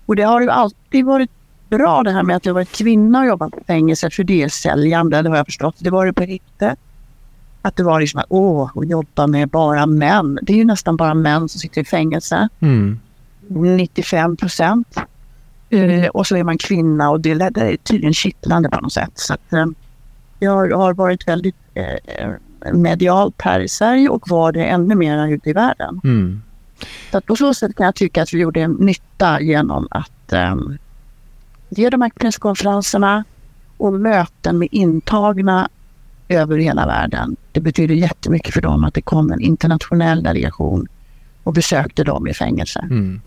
Och 0.06 0.16
det 0.16 0.22
har 0.22 0.40
ju 0.40 0.50
alltid 0.50 1.04
varit 1.04 1.30
bra 1.78 2.02
det 2.02 2.10
här 2.10 2.22
med 2.22 2.36
att 2.36 2.46
jag 2.46 2.54
varit 2.54 2.72
kvinna 2.72 3.20
och 3.20 3.26
jobbat 3.26 3.52
på 3.52 3.60
fängelse 3.66 4.10
för 4.10 4.24
det 4.24 4.42
är 4.42 4.48
säljande, 4.48 5.22
det 5.22 5.28
har 5.28 5.36
jag 5.36 5.46
förstått. 5.46 5.76
Det 5.78 5.90
var 5.90 6.06
det 6.06 6.12
på 6.12 6.22
riktigt. 6.22 6.78
Att 7.62 7.76
det 7.76 7.82
var 7.82 8.00
liksom 8.00 8.20
att 8.20 8.26
åh, 8.28 8.70
att 8.74 8.88
jobba 8.88 9.26
med 9.26 9.48
bara 9.48 9.86
män. 9.86 10.38
Det 10.42 10.52
är 10.52 10.56
ju 10.56 10.64
nästan 10.64 10.96
bara 10.96 11.14
män 11.14 11.48
som 11.48 11.60
sitter 11.60 11.80
i 11.80 11.84
fängelse. 11.84 12.48
Mm. 12.60 13.00
95 13.48 14.36
procent. 14.36 14.96
Uh, 15.74 16.06
och 16.06 16.26
så 16.26 16.36
är 16.36 16.44
man 16.44 16.58
kvinna 16.58 17.10
och 17.10 17.20
det, 17.20 17.34
det 17.34 17.60
är 17.60 17.76
tydligen 17.76 18.14
kittlande 18.14 18.68
på 18.68 18.80
något 18.80 18.92
sätt. 18.92 19.12
Så 19.14 19.34
att, 19.34 19.52
uh, 19.52 19.66
jag 20.38 20.76
har 20.76 20.94
varit 20.94 21.28
väldigt 21.28 21.56
uh, 21.76 22.72
medialt 22.72 23.42
här 23.42 23.60
i 23.60 23.68
Sverige 23.68 24.08
och 24.08 24.28
var 24.28 24.52
det 24.52 24.64
ännu 24.64 24.94
mer 24.94 25.28
ute 25.28 25.50
i 25.50 25.52
världen. 25.52 26.00
Mm. 26.04 26.42
Så 27.10 27.18
att 27.18 27.26
på 27.26 27.36
så 27.36 27.54
sätt 27.54 27.76
kan 27.76 27.86
jag 27.86 27.94
tycka 27.94 28.22
att 28.22 28.34
vi 28.34 28.38
gjorde 28.38 28.68
nytta 28.68 29.40
genom 29.40 29.88
att 29.90 30.32
um, 30.32 30.78
ge 31.78 31.90
de 31.90 32.02
här 32.02 32.10
presskonferenserna 32.10 33.24
och 33.76 33.92
möten 33.92 34.58
med 34.58 34.68
intagna 34.70 35.68
över 36.28 36.58
hela 36.58 36.86
världen. 36.86 37.36
Det 37.52 37.60
betyder 37.60 37.94
jättemycket 37.94 38.54
för 38.54 38.60
dem 38.60 38.84
att 38.84 38.94
det 38.94 39.02
kom 39.02 39.32
en 39.32 39.40
internationell 39.40 40.22
delegation 40.22 40.88
och 41.42 41.52
besökte 41.52 42.04
dem 42.04 42.28
i 42.28 42.34
fängelse. 42.34 42.80
Mm. 42.90 43.20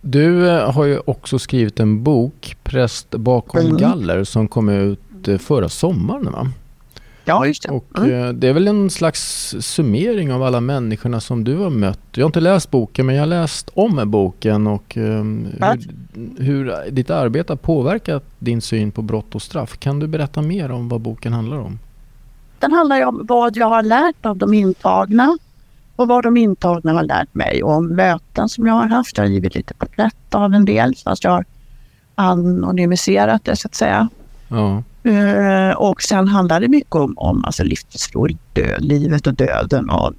Du 0.00 0.48
eh, 0.48 0.72
har 0.72 0.84
ju 0.84 0.98
också 1.04 1.38
skrivit 1.38 1.80
en 1.80 2.02
bok, 2.02 2.56
Präst 2.62 3.10
bakom 3.10 3.60
mm. 3.60 3.76
galler, 3.76 4.24
som 4.24 4.48
kom 4.48 4.68
ut 4.68 5.28
eh, 5.28 5.38
förra 5.38 5.68
sommaren. 5.68 6.32
Va? 6.32 6.50
Ja, 7.24 7.46
just 7.46 7.62
det. 7.62 7.68
Och 7.68 7.98
mm. 7.98 8.24
Eh, 8.24 8.32
det 8.32 8.48
är 8.48 8.52
väl 8.52 8.68
en 8.68 8.90
slags 8.90 9.54
summering 9.60 10.32
av 10.32 10.42
alla 10.42 10.60
människorna 10.60 11.20
som 11.20 11.44
du 11.44 11.56
har 11.56 11.70
mött. 11.70 12.00
Jag 12.12 12.24
har 12.24 12.28
inte 12.28 12.40
läst 12.40 12.70
boken, 12.70 13.06
men 13.06 13.14
jag 13.14 13.22
har 13.22 13.26
läst 13.26 13.70
om 13.74 14.10
boken 14.10 14.66
och 14.66 14.96
um, 14.96 15.46
hur, 15.60 16.42
hur 16.42 16.90
ditt 16.90 17.10
arbete 17.10 17.52
har 17.52 17.56
påverkat 17.56 18.24
din 18.38 18.60
syn 18.60 18.90
på 18.90 19.02
brott 19.02 19.34
och 19.34 19.42
straff. 19.42 19.78
Kan 19.78 19.98
du 19.98 20.06
berätta 20.06 20.42
mer 20.42 20.70
om 20.70 20.88
vad 20.88 21.00
boken 21.00 21.32
handlar 21.32 21.56
om? 21.56 21.78
Den 22.58 22.72
handlar 22.72 23.06
om 23.06 23.20
vad 23.28 23.56
jag 23.56 23.68
har 23.68 23.82
lärt 23.82 24.26
av 24.26 24.36
de 24.36 24.54
intagna 24.54 25.38
och 25.96 26.08
vad 26.08 26.24
de 26.24 26.36
intagna 26.36 26.92
har 26.92 27.02
lärt 27.02 27.34
mig 27.34 27.62
och 27.62 27.72
om 27.72 27.88
möten 27.88 28.48
som 28.48 28.66
jag 28.66 28.74
har 28.74 28.86
haft. 28.86 29.16
Jag 29.16 29.24
har 29.24 29.30
givit 29.30 29.54
lite 29.54 29.74
porträtt 29.74 30.34
av 30.34 30.54
en 30.54 30.64
del 30.64 30.94
fast 31.04 31.24
jag 31.24 31.30
har 31.30 31.44
anonymiserat 32.14 33.44
det 33.44 33.56
så 33.56 33.68
att 33.68 33.74
säga. 33.74 34.08
Ja. 34.48 34.82
Eh, 35.04 35.70
och 35.76 36.02
sen 36.02 36.28
handlar 36.28 36.60
det 36.60 36.68
mycket 36.68 36.94
om, 36.94 37.18
om 37.18 37.44
alltså 37.44 37.64
livsfrågor, 37.64 38.36
död, 38.52 38.84
livet 38.84 39.26
och 39.26 39.34
döden 39.34 39.90
och, 39.90 40.12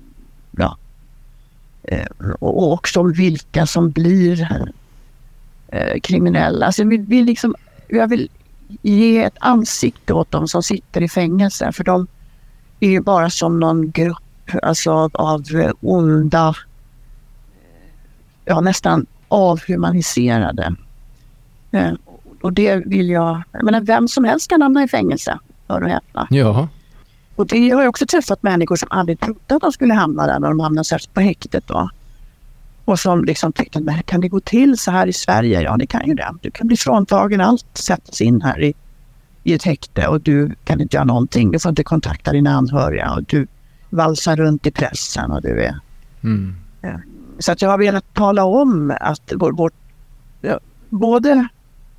ja, 0.52 0.78
eh, 1.84 2.08
och 2.40 2.74
också 2.74 3.00
om 3.00 3.14
vilka 3.14 3.66
som 3.66 3.92
blir 3.92 4.48
eh, 5.68 6.00
kriminella. 6.00 6.66
Alltså 6.66 6.82
jag, 6.82 7.08
vill, 7.08 7.26
liksom, 7.26 7.56
jag 7.88 8.08
vill 8.08 8.30
ge 8.82 9.24
ett 9.24 9.38
ansikte 9.40 10.14
åt 10.14 10.32
de 10.32 10.48
som 10.48 10.64
sitter 10.64 11.02
i 11.02 11.10
fängelse 11.10 11.72
för 11.72 11.84
de 11.84 12.08
är 12.80 12.90
ju 12.90 13.02
bara 13.02 13.30
som 13.30 13.60
någon 13.60 13.92
grupp 13.92 14.18
alltså 14.62 14.92
av, 14.92 15.12
av 15.14 15.44
onda, 15.82 16.56
ja 18.46 18.62
nästan 18.62 19.06
avhumaniserade 19.28 20.76
och 22.44 22.54
det 22.54 22.76
vill 22.76 23.10
jag... 23.10 23.44
Jag 23.52 23.64
menar, 23.64 23.82
vem 23.82 24.08
som 24.08 24.24
helst 24.24 24.50
kan 24.50 24.62
hamna 24.62 24.84
i 24.84 24.88
fängelse. 24.88 25.40
Hör 25.68 25.82
och 25.82 25.90
häpna. 25.90 26.28
Ja. 26.30 26.68
Och 27.36 27.48
det 27.48 27.70
har 27.70 27.82
jag 27.82 27.90
också 27.90 28.06
träffat 28.06 28.44
människor 28.44 28.76
som 28.76 28.88
aldrig 28.92 29.20
trodde 29.20 29.56
att 29.56 29.62
de 29.62 29.72
skulle 29.72 29.94
hamna 29.94 30.28
där 30.28 30.40
när 30.40 30.48
de 30.48 30.60
hamnade 30.60 30.86
särskilt 30.86 31.14
på 31.14 31.22
häktet. 31.22 31.68
Då. 31.68 31.90
Och 32.86 33.00
som 33.00 33.26
liksom 33.26 33.54
tyckte, 33.54 33.82
men 33.82 34.04
kan 34.04 34.22
det 34.22 34.28
gå 34.28 34.40
till 34.40 34.78
så 34.78 34.92
här 34.92 35.08
i 35.08 35.14
Sverige? 35.14 35.62
Ja, 35.62 35.78
det 35.78 35.86
kan 35.86 36.08
ju 36.08 36.14
det. 36.14 36.34
Du 36.42 36.52
kan 36.52 36.68
bli 36.68 36.78
fråntagen 36.78 37.42
allt, 37.42 37.66
sättas 37.74 38.22
in 38.22 38.42
här 38.42 38.64
i, 38.64 38.74
i 39.44 39.54
ett 39.54 39.64
häkte 39.64 40.08
och 40.08 40.22
du 40.22 40.56
kan 40.64 40.82
inte 40.82 40.98
göra 40.98 41.06
någonting. 41.06 41.52
Du 41.52 41.60
får 41.60 41.70
inte 41.70 41.84
kontakta 41.84 42.32
dina 42.32 42.52
anhöriga 42.52 43.14
och 43.14 43.24
du 43.24 43.48
valsar 43.90 44.36
runt 44.36 44.68
i 44.68 44.72
pressen 44.72 45.32
och 45.32 45.42
du 45.42 45.64
är... 45.64 45.80
Mm. 46.24 46.56
Ja. 46.82 47.00
Så 47.40 47.52
att 47.52 47.62
jag 47.62 47.70
har 47.70 47.78
velat 47.78 48.14
tala 48.14 48.44
om 48.44 48.94
att 49.00 49.34
vår, 49.36 49.52
vår, 49.52 49.72
både 50.90 51.48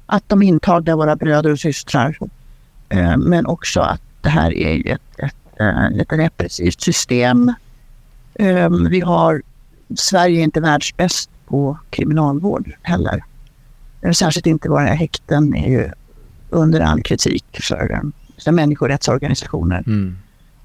att 0.06 0.28
de 0.28 0.42
intagna 0.42 0.92
är 0.92 0.96
våra 0.96 1.16
bröder 1.16 1.52
och 1.52 1.60
systrar. 1.60 2.18
Eh, 2.88 3.16
men 3.16 3.46
också 3.46 3.80
att 3.80 4.00
det 4.20 4.28
här 4.28 4.54
är 4.54 4.92
ett, 4.92 5.02
ett, 5.18 5.36
eh, 5.60 5.86
ett 5.86 6.12
repressivt 6.12 6.80
system. 6.80 7.52
Eh, 8.34 8.70
vi 8.70 9.00
har, 9.00 9.42
Sverige 9.96 10.40
är 10.40 10.44
inte 10.44 10.60
världsbäst 10.60 11.30
på 11.46 11.78
kriminalvård 11.90 12.72
heller. 12.82 13.24
Särskilt 14.12 14.46
inte 14.46 14.68
våra 14.68 14.86
häkten 14.86 15.54
är 15.54 15.68
ju 15.68 15.90
under 16.50 16.80
all 16.80 17.02
kritik 17.02 17.44
för, 17.52 18.00
för 18.44 18.52
människorättsorganisationer. 18.52 19.82
Mm. 19.86 20.16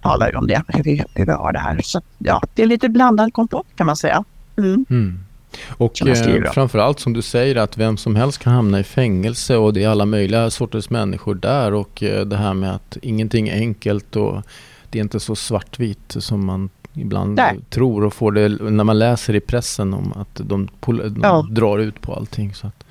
talar 0.02 0.32
ju 0.32 0.38
om 0.38 0.48
det, 0.48 0.64
hur 0.68 0.84
vi, 0.84 1.04
hur 1.14 1.26
vi 1.26 1.32
har 1.32 1.54
det 1.54 1.60
här. 1.60 1.82
Så 1.84 2.02
ja, 2.18 2.42
det 2.56 2.64
är 2.64 2.68
lite 2.68 2.90
blandad 2.90 3.34
kompott 3.34 3.68
kan 3.76 3.86
man 3.86 3.96
säga. 3.96 4.24
Mm. 4.58 4.86
Mm. 4.90 5.20
Och 5.68 6.08
eh, 6.08 6.52
framförallt 6.52 7.00
som 7.00 7.14
du 7.14 7.22
säger 7.22 7.56
att 7.56 7.78
vem 7.78 7.98
som 7.98 8.16
helst 8.16 8.40
kan 8.40 8.54
hamna 8.54 8.80
i 8.80 8.84
fängelse 8.84 9.58
och 9.58 9.74
det 9.74 9.84
är 9.84 9.90
alla 9.90 10.06
möjliga 10.06 10.50
sorters 10.50 10.90
människor 10.90 11.36
där 11.36 11.74
och 11.74 12.04
eh, 12.04 12.26
det 12.26 12.38
här 12.38 12.54
med 12.54 12.76
att 12.76 12.98
ingenting 13.02 13.50
är 13.50 13.56
enkelt 13.56 14.16
och 14.16 14.42
det 14.90 15.00
är 15.00 15.04
inte 15.04 15.20
så 15.20 15.36
svartvitt 15.36 16.16
som 16.20 16.46
man 16.46 16.70
ibland 16.94 17.36
Nej. 17.36 17.60
tror 17.70 18.04
och 18.04 18.14
får 18.14 18.32
det 18.32 18.50
när 18.50 18.84
man 18.84 19.00
läser 19.00 19.36
i 19.36 19.40
pressen 19.40 19.94
om 19.94 20.14
att 20.16 20.42
de, 20.44 20.70
de 20.86 21.20
ja. 21.24 21.48
drar 21.52 21.78
ut 21.78 22.02
på 22.02 22.14
allting. 22.14 22.54
Så 22.54 22.68
att. 22.68 22.84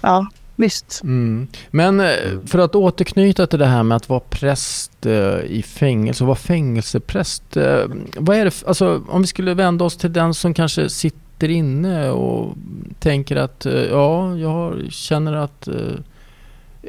Ja, 0.00 0.26
visst. 0.56 1.00
Mm. 1.02 1.48
Men 1.70 2.00
eh, 2.00 2.06
för 2.46 2.58
att 2.58 2.74
återknyta 2.74 3.46
till 3.46 3.58
det 3.58 3.66
här 3.66 3.82
med 3.82 3.96
att 3.96 4.08
vara 4.08 4.20
präst 4.20 5.06
eh, 5.06 5.38
i 5.38 5.64
fängelse 5.66 6.24
och 6.24 6.28
vara 6.28 6.36
fängelsepräst. 6.36 7.56
Eh, 7.56 7.84
vad 8.16 8.36
är 8.36 8.44
det, 8.44 8.62
alltså, 8.66 9.02
om 9.08 9.20
vi 9.20 9.26
skulle 9.26 9.54
vända 9.54 9.84
oss 9.84 9.96
till 9.96 10.12
den 10.12 10.34
som 10.34 10.54
kanske 10.54 10.88
sitter 10.88 11.21
sitter 11.42 11.54
inne 11.54 12.10
och 12.10 12.54
tänker 12.98 13.36
att 13.36 13.66
eh, 13.66 13.72
ja, 13.72 14.36
jag 14.36 14.92
känner 14.92 15.32
att 15.32 15.68
eh, 15.68 15.74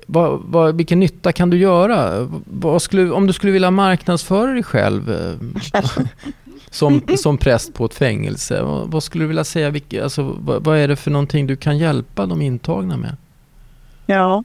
vad, 0.07 0.41
vad, 0.45 0.75
vilken 0.75 0.99
nytta 0.99 1.31
kan 1.31 1.49
du 1.49 1.57
göra? 1.57 2.29
Skulle, 2.79 3.11
om 3.11 3.27
du 3.27 3.33
skulle 3.33 3.51
vilja 3.51 3.71
marknadsföra 3.71 4.51
dig 4.51 4.63
själv 4.63 5.11
eh, 5.11 5.81
som, 6.69 7.01
som 7.17 7.37
präst 7.37 7.73
på 7.73 7.85
ett 7.85 7.93
fängelse, 7.93 8.61
vad, 8.61 8.91
vad 8.91 9.03
skulle 9.03 9.23
du 9.23 9.27
vilja 9.27 9.43
säga? 9.43 9.69
Vilka, 9.69 10.03
alltså, 10.03 10.37
vad, 10.39 10.63
vad, 10.63 10.77
är 10.77 10.87
det 10.87 10.95
för 10.95 11.11
någonting 11.11 11.47
du 11.47 11.55
kan 11.55 11.77
hjälpa 11.77 12.25
de 12.25 12.41
intagna 12.41 12.97
med? 12.97 13.15
Ja, 14.05 14.43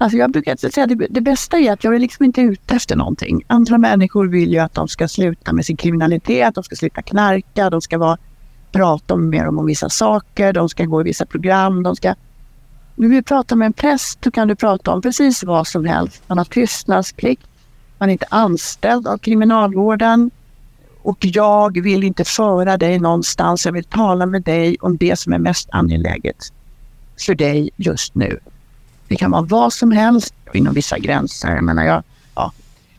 Alltså 0.00 0.18
jag 0.18 0.30
brukar 0.30 0.56
säga 0.56 0.84
att 0.84 0.98
det, 0.98 1.06
det 1.10 1.20
bästa 1.20 1.58
är 1.58 1.72
att 1.72 1.84
jag 1.84 1.94
är 1.94 1.98
liksom 1.98 2.24
inte 2.24 2.40
ute 2.40 2.74
efter 2.74 2.96
någonting. 2.96 3.42
Andra 3.46 3.78
människor 3.78 4.28
vill 4.28 4.52
ju 4.52 4.58
att 4.58 4.74
de 4.74 4.88
ska 4.88 5.08
sluta 5.08 5.52
med 5.52 5.64
sin 5.64 5.76
kriminalitet, 5.76 6.54
de 6.54 6.64
ska 6.64 6.76
sluta 6.76 7.02
knarka, 7.02 7.70
de 7.70 7.80
ska 7.80 7.98
vara, 7.98 8.18
prata 8.72 9.16
med 9.16 9.44
dem 9.44 9.58
om 9.58 9.66
vissa 9.66 9.88
saker, 9.88 10.52
de 10.52 10.68
ska 10.68 10.84
gå 10.84 11.00
i 11.00 11.04
vissa 11.04 11.26
program, 11.26 11.82
de 11.82 11.96
ska... 11.96 12.14
Nu 12.94 13.08
vill 13.08 13.24
prata 13.24 13.56
med 13.56 13.66
en 13.66 13.72
präst, 13.72 14.22
då 14.22 14.30
kan 14.30 14.48
du 14.48 14.54
prata 14.54 14.90
om 14.90 15.02
precis 15.02 15.44
vad 15.44 15.66
som 15.66 15.84
helst. 15.84 16.22
Man 16.26 16.38
har 16.38 16.44
tystnadsplikt, 16.44 17.46
man 17.98 18.08
är 18.08 18.12
inte 18.12 18.26
anställd 18.30 19.06
av 19.06 19.18
kriminalvården 19.18 20.30
och 21.02 21.18
jag 21.20 21.80
vill 21.82 22.04
inte 22.04 22.24
föra 22.24 22.76
dig 22.76 22.98
någonstans. 22.98 23.66
Jag 23.66 23.72
vill 23.72 23.84
tala 23.84 24.26
med 24.26 24.42
dig 24.42 24.76
om 24.80 24.96
det 24.96 25.18
som 25.18 25.32
är 25.32 25.38
mest 25.38 25.68
angeläget 25.72 26.52
för 27.26 27.34
dig 27.34 27.70
just 27.76 28.14
nu. 28.14 28.38
Det 29.08 29.16
kan 29.16 29.30
vara 29.30 29.42
vad 29.42 29.72
som 29.72 29.92
helst 29.92 30.34
inom 30.52 30.74
vissa 30.74 30.98
gränser. 30.98 31.54
Jag 31.54 31.64
menar, 31.64 31.84
jag, 31.84 32.02
ja. 32.34 32.52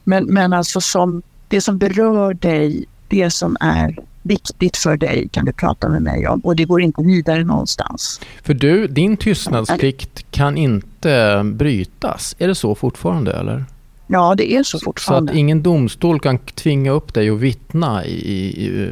men, 0.03 0.25
men 0.25 0.53
alltså 0.53 0.81
som 0.81 1.21
det 1.47 1.61
som 1.61 1.77
berör 1.77 2.33
dig, 2.33 2.85
det 3.09 3.31
som 3.31 3.57
är 3.59 3.99
viktigt 4.21 4.77
för 4.77 4.97
dig 4.97 5.29
kan 5.31 5.45
du 5.45 5.51
prata 5.51 5.89
med 5.89 6.01
mig 6.01 6.27
om 6.27 6.39
och 6.39 6.55
det 6.55 6.65
går 6.65 6.81
inte 6.81 7.01
vidare 7.01 7.43
någonstans. 7.43 8.21
För 8.43 8.53
du, 8.53 8.87
din 8.87 9.17
tystnadsplikt 9.17 10.31
kan 10.31 10.57
inte 10.57 11.41
brytas. 11.45 12.35
Är 12.39 12.47
det 12.47 12.55
så 12.55 12.75
fortfarande 12.75 13.33
eller? 13.33 13.65
Ja, 14.07 14.35
det 14.35 14.53
är 14.53 14.63
så 14.63 14.79
fortfarande. 14.79 15.31
Så 15.31 15.33
att 15.33 15.39
ingen 15.39 15.63
domstol 15.63 16.19
kan 16.19 16.37
tvinga 16.37 16.91
upp 16.91 17.13
dig 17.13 17.29
att 17.29 17.39
vittna 17.39 18.05
i, 18.05 18.65
i, 18.65 18.91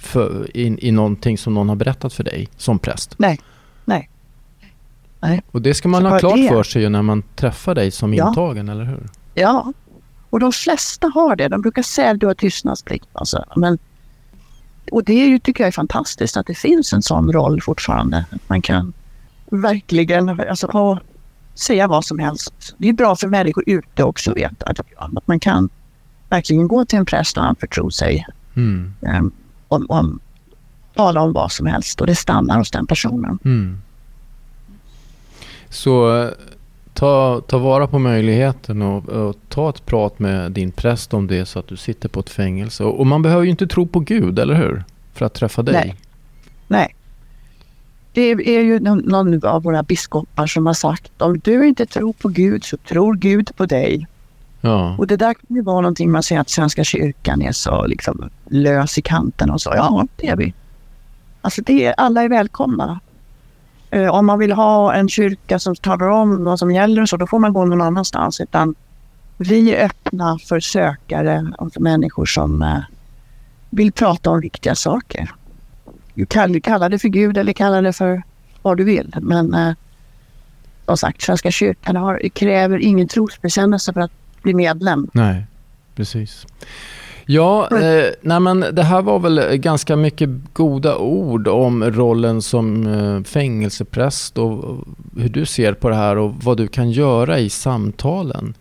för, 0.00 0.56
i, 0.56 0.88
i 0.88 0.90
någonting 0.92 1.38
som 1.38 1.54
någon 1.54 1.68
har 1.68 1.76
berättat 1.76 2.12
för 2.12 2.24
dig 2.24 2.48
som 2.56 2.78
präst? 2.78 3.14
Nej, 3.18 3.40
nej. 3.84 4.10
nej. 5.20 5.42
Och 5.50 5.62
det 5.62 5.74
ska 5.74 5.88
man 5.88 6.02
så 6.02 6.08
ha 6.08 6.18
klart 6.18 6.36
det. 6.36 6.48
för 6.48 6.62
sig 6.62 6.90
när 6.90 7.02
man 7.02 7.22
träffar 7.36 7.74
dig 7.74 7.90
som 7.90 8.14
ja. 8.14 8.28
intagen, 8.28 8.68
eller 8.68 8.84
hur? 8.84 9.08
Ja, 9.34 9.72
och 10.32 10.40
de 10.40 10.52
flesta 10.52 11.08
har 11.14 11.36
det. 11.36 11.48
De 11.48 11.62
brukar 11.62 11.82
säga 11.82 12.10
att 12.10 12.20
du 12.20 12.26
har 12.26 12.34
tystnadsplikt. 12.34 13.08
Alltså. 13.12 13.44
Men, 13.56 13.78
och 14.92 15.04
det 15.04 15.12
är 15.12 15.28
ju, 15.28 15.38
tycker 15.38 15.64
jag 15.64 15.68
är 15.68 15.72
fantastiskt 15.72 16.36
att 16.36 16.46
det 16.46 16.54
finns 16.54 16.92
en 16.92 17.02
sån 17.02 17.32
roll 17.32 17.62
fortfarande. 17.62 18.24
Man 18.46 18.62
kan 18.62 18.92
verkligen 19.50 20.28
alltså, 20.28 20.66
ha 20.66 20.98
säga 21.54 21.86
vad 21.86 22.04
som 22.04 22.18
helst. 22.18 22.74
Det 22.78 22.88
är 22.88 22.92
bra 22.92 23.16
för 23.16 23.28
människor 23.28 23.64
ute 23.66 24.04
också 24.04 24.30
att 24.30 24.36
veta 24.36 24.66
att 24.96 25.26
man 25.26 25.40
kan 25.40 25.68
verkligen 26.28 26.68
gå 26.68 26.84
till 26.84 26.98
en 26.98 27.06
präst 27.06 27.36
och 27.36 27.44
anförtro 27.44 27.90
sig 27.90 28.26
mm. 28.54 28.94
um, 29.00 29.32
om, 29.68 29.86
om, 29.88 30.20
tala 30.94 31.20
om 31.20 31.32
vad 31.32 31.52
som 31.52 31.66
helst 31.66 32.00
och 32.00 32.06
det 32.06 32.14
stannar 32.14 32.58
hos 32.58 32.70
den 32.70 32.86
personen. 32.86 33.38
Mm. 33.44 33.78
Så 35.68 36.30
ta, 36.94 37.40
ta 37.40 37.58
vara 37.58 37.86
på 37.86 37.98
möjligheten 37.98 38.82
och, 38.82 39.08
och, 39.08 39.36
ta 39.48 39.70
ett 39.70 39.86
prat 39.86 40.18
med 40.18 40.52
din 40.52 40.70
präst 40.70 41.14
om 41.14 41.26
det 41.26 41.46
så 41.46 41.58
att 41.58 41.68
du 41.68 41.76
sitter 41.76 42.08
på 42.08 42.20
ett 42.20 42.30
fängelse. 42.30 42.84
Och, 42.84 43.00
och 43.00 43.06
man 43.06 43.22
behöver 43.22 43.44
ju 43.44 43.50
inte 43.50 43.66
tro 43.66 43.86
på 43.86 44.00
Gud, 44.00 44.38
eller 44.38 44.54
hur? 44.54 44.84
För 45.12 45.26
att 45.26 45.34
träffa 45.34 45.62
dig. 45.62 45.74
Nej. 45.74 45.96
Nej. 46.68 46.94
Det 48.12 48.30
är 48.30 48.62
ju 48.62 48.80
någon 48.80 49.44
av 49.46 49.62
våra 49.62 49.82
biskopar 49.82 50.46
som 50.46 50.66
har 50.66 50.74
sagt 50.74 51.22
om 51.22 51.38
du 51.38 51.68
inte 51.68 51.86
tror 51.86 52.12
på 52.12 52.28
Gud 52.28 52.64
så 52.64 52.76
tror 52.76 53.14
Gud 53.14 53.56
på 53.56 53.66
dig. 53.66 54.06
Ja. 54.60 54.96
Och 54.98 55.06
det 55.06 55.16
där 55.16 55.34
kan 55.34 55.56
ju 55.56 55.62
vara 55.62 55.80
någonting 55.80 56.10
man 56.10 56.22
säger 56.22 56.40
att 56.40 56.50
Svenska 56.50 56.84
kyrkan 56.84 57.42
är 57.42 57.52
så 57.52 57.86
liksom 57.86 58.30
lös 58.44 58.98
i 58.98 59.02
kanten 59.02 59.50
och 59.50 59.60
så. 59.60 59.72
Ja, 59.76 60.06
det 60.16 60.28
är 60.28 60.36
vi. 60.36 60.54
Alltså 61.40 61.62
det 61.62 61.84
är, 61.84 61.94
alla 61.96 62.22
är 62.22 62.28
välkomna. 62.28 63.00
Eh, 63.92 64.08
om 64.08 64.26
man 64.26 64.38
vill 64.38 64.52
ha 64.52 64.94
en 64.94 65.08
kyrka 65.08 65.58
som 65.58 65.76
talar 65.76 66.08
om 66.08 66.44
vad 66.44 66.58
som 66.58 66.70
gäller 66.70 67.02
och 67.02 67.08
så, 67.08 67.16
då 67.16 67.26
får 67.26 67.38
man 67.38 67.52
gå 67.52 67.64
någon 67.64 67.80
annanstans. 67.80 68.40
Utan 68.40 68.74
vi 69.38 69.74
är 69.74 69.84
öppna 69.84 70.38
för 70.38 70.60
sökare 70.60 71.52
och 71.58 71.72
för 71.72 71.80
människor 71.80 72.26
som 72.26 72.62
eh, 72.62 72.78
vill 73.70 73.92
prata 73.92 74.30
om 74.30 74.40
viktiga 74.40 74.74
saker. 74.74 75.30
Du 76.14 76.26
kan 76.26 76.60
kalla 76.60 76.88
det 76.88 76.98
för 76.98 77.08
Gud 77.08 77.38
eller 77.38 77.52
kalla 77.52 77.80
det 77.80 77.92
för 77.92 78.22
vad 78.62 78.76
du 78.76 78.84
vill. 78.84 79.14
Men 79.20 79.54
eh, 79.54 79.72
som 80.86 80.96
sagt, 80.96 81.22
Svenska 81.22 81.50
kyrkan 81.50 81.96
har, 81.96 82.28
kräver 82.28 82.78
ingen 82.78 83.08
trosbekännelse 83.08 83.92
för 83.92 84.00
att 84.00 84.12
bli 84.42 84.54
medlem. 84.54 85.08
Nej, 85.12 85.46
precis. 85.94 86.46
Ja, 87.26 87.68
eh, 87.78 88.10
nej 88.20 88.40
men 88.40 88.60
det 88.60 88.82
här 88.82 89.02
var 89.02 89.18
väl 89.18 89.56
ganska 89.56 89.96
mycket 89.96 90.30
goda 90.52 90.96
ord 90.96 91.48
om 91.48 91.84
rollen 91.84 92.42
som 92.42 92.86
eh, 92.86 93.22
fängelsepräst 93.22 94.38
och 94.38 94.84
hur 95.16 95.28
du 95.28 95.46
ser 95.46 95.72
på 95.74 95.88
det 95.88 95.94
här 95.94 96.18
och 96.18 96.34
vad 96.34 96.56
du 96.56 96.66
kan 96.66 96.90
göra 96.90 97.38
i 97.38 97.50
samtalen. 97.50 98.54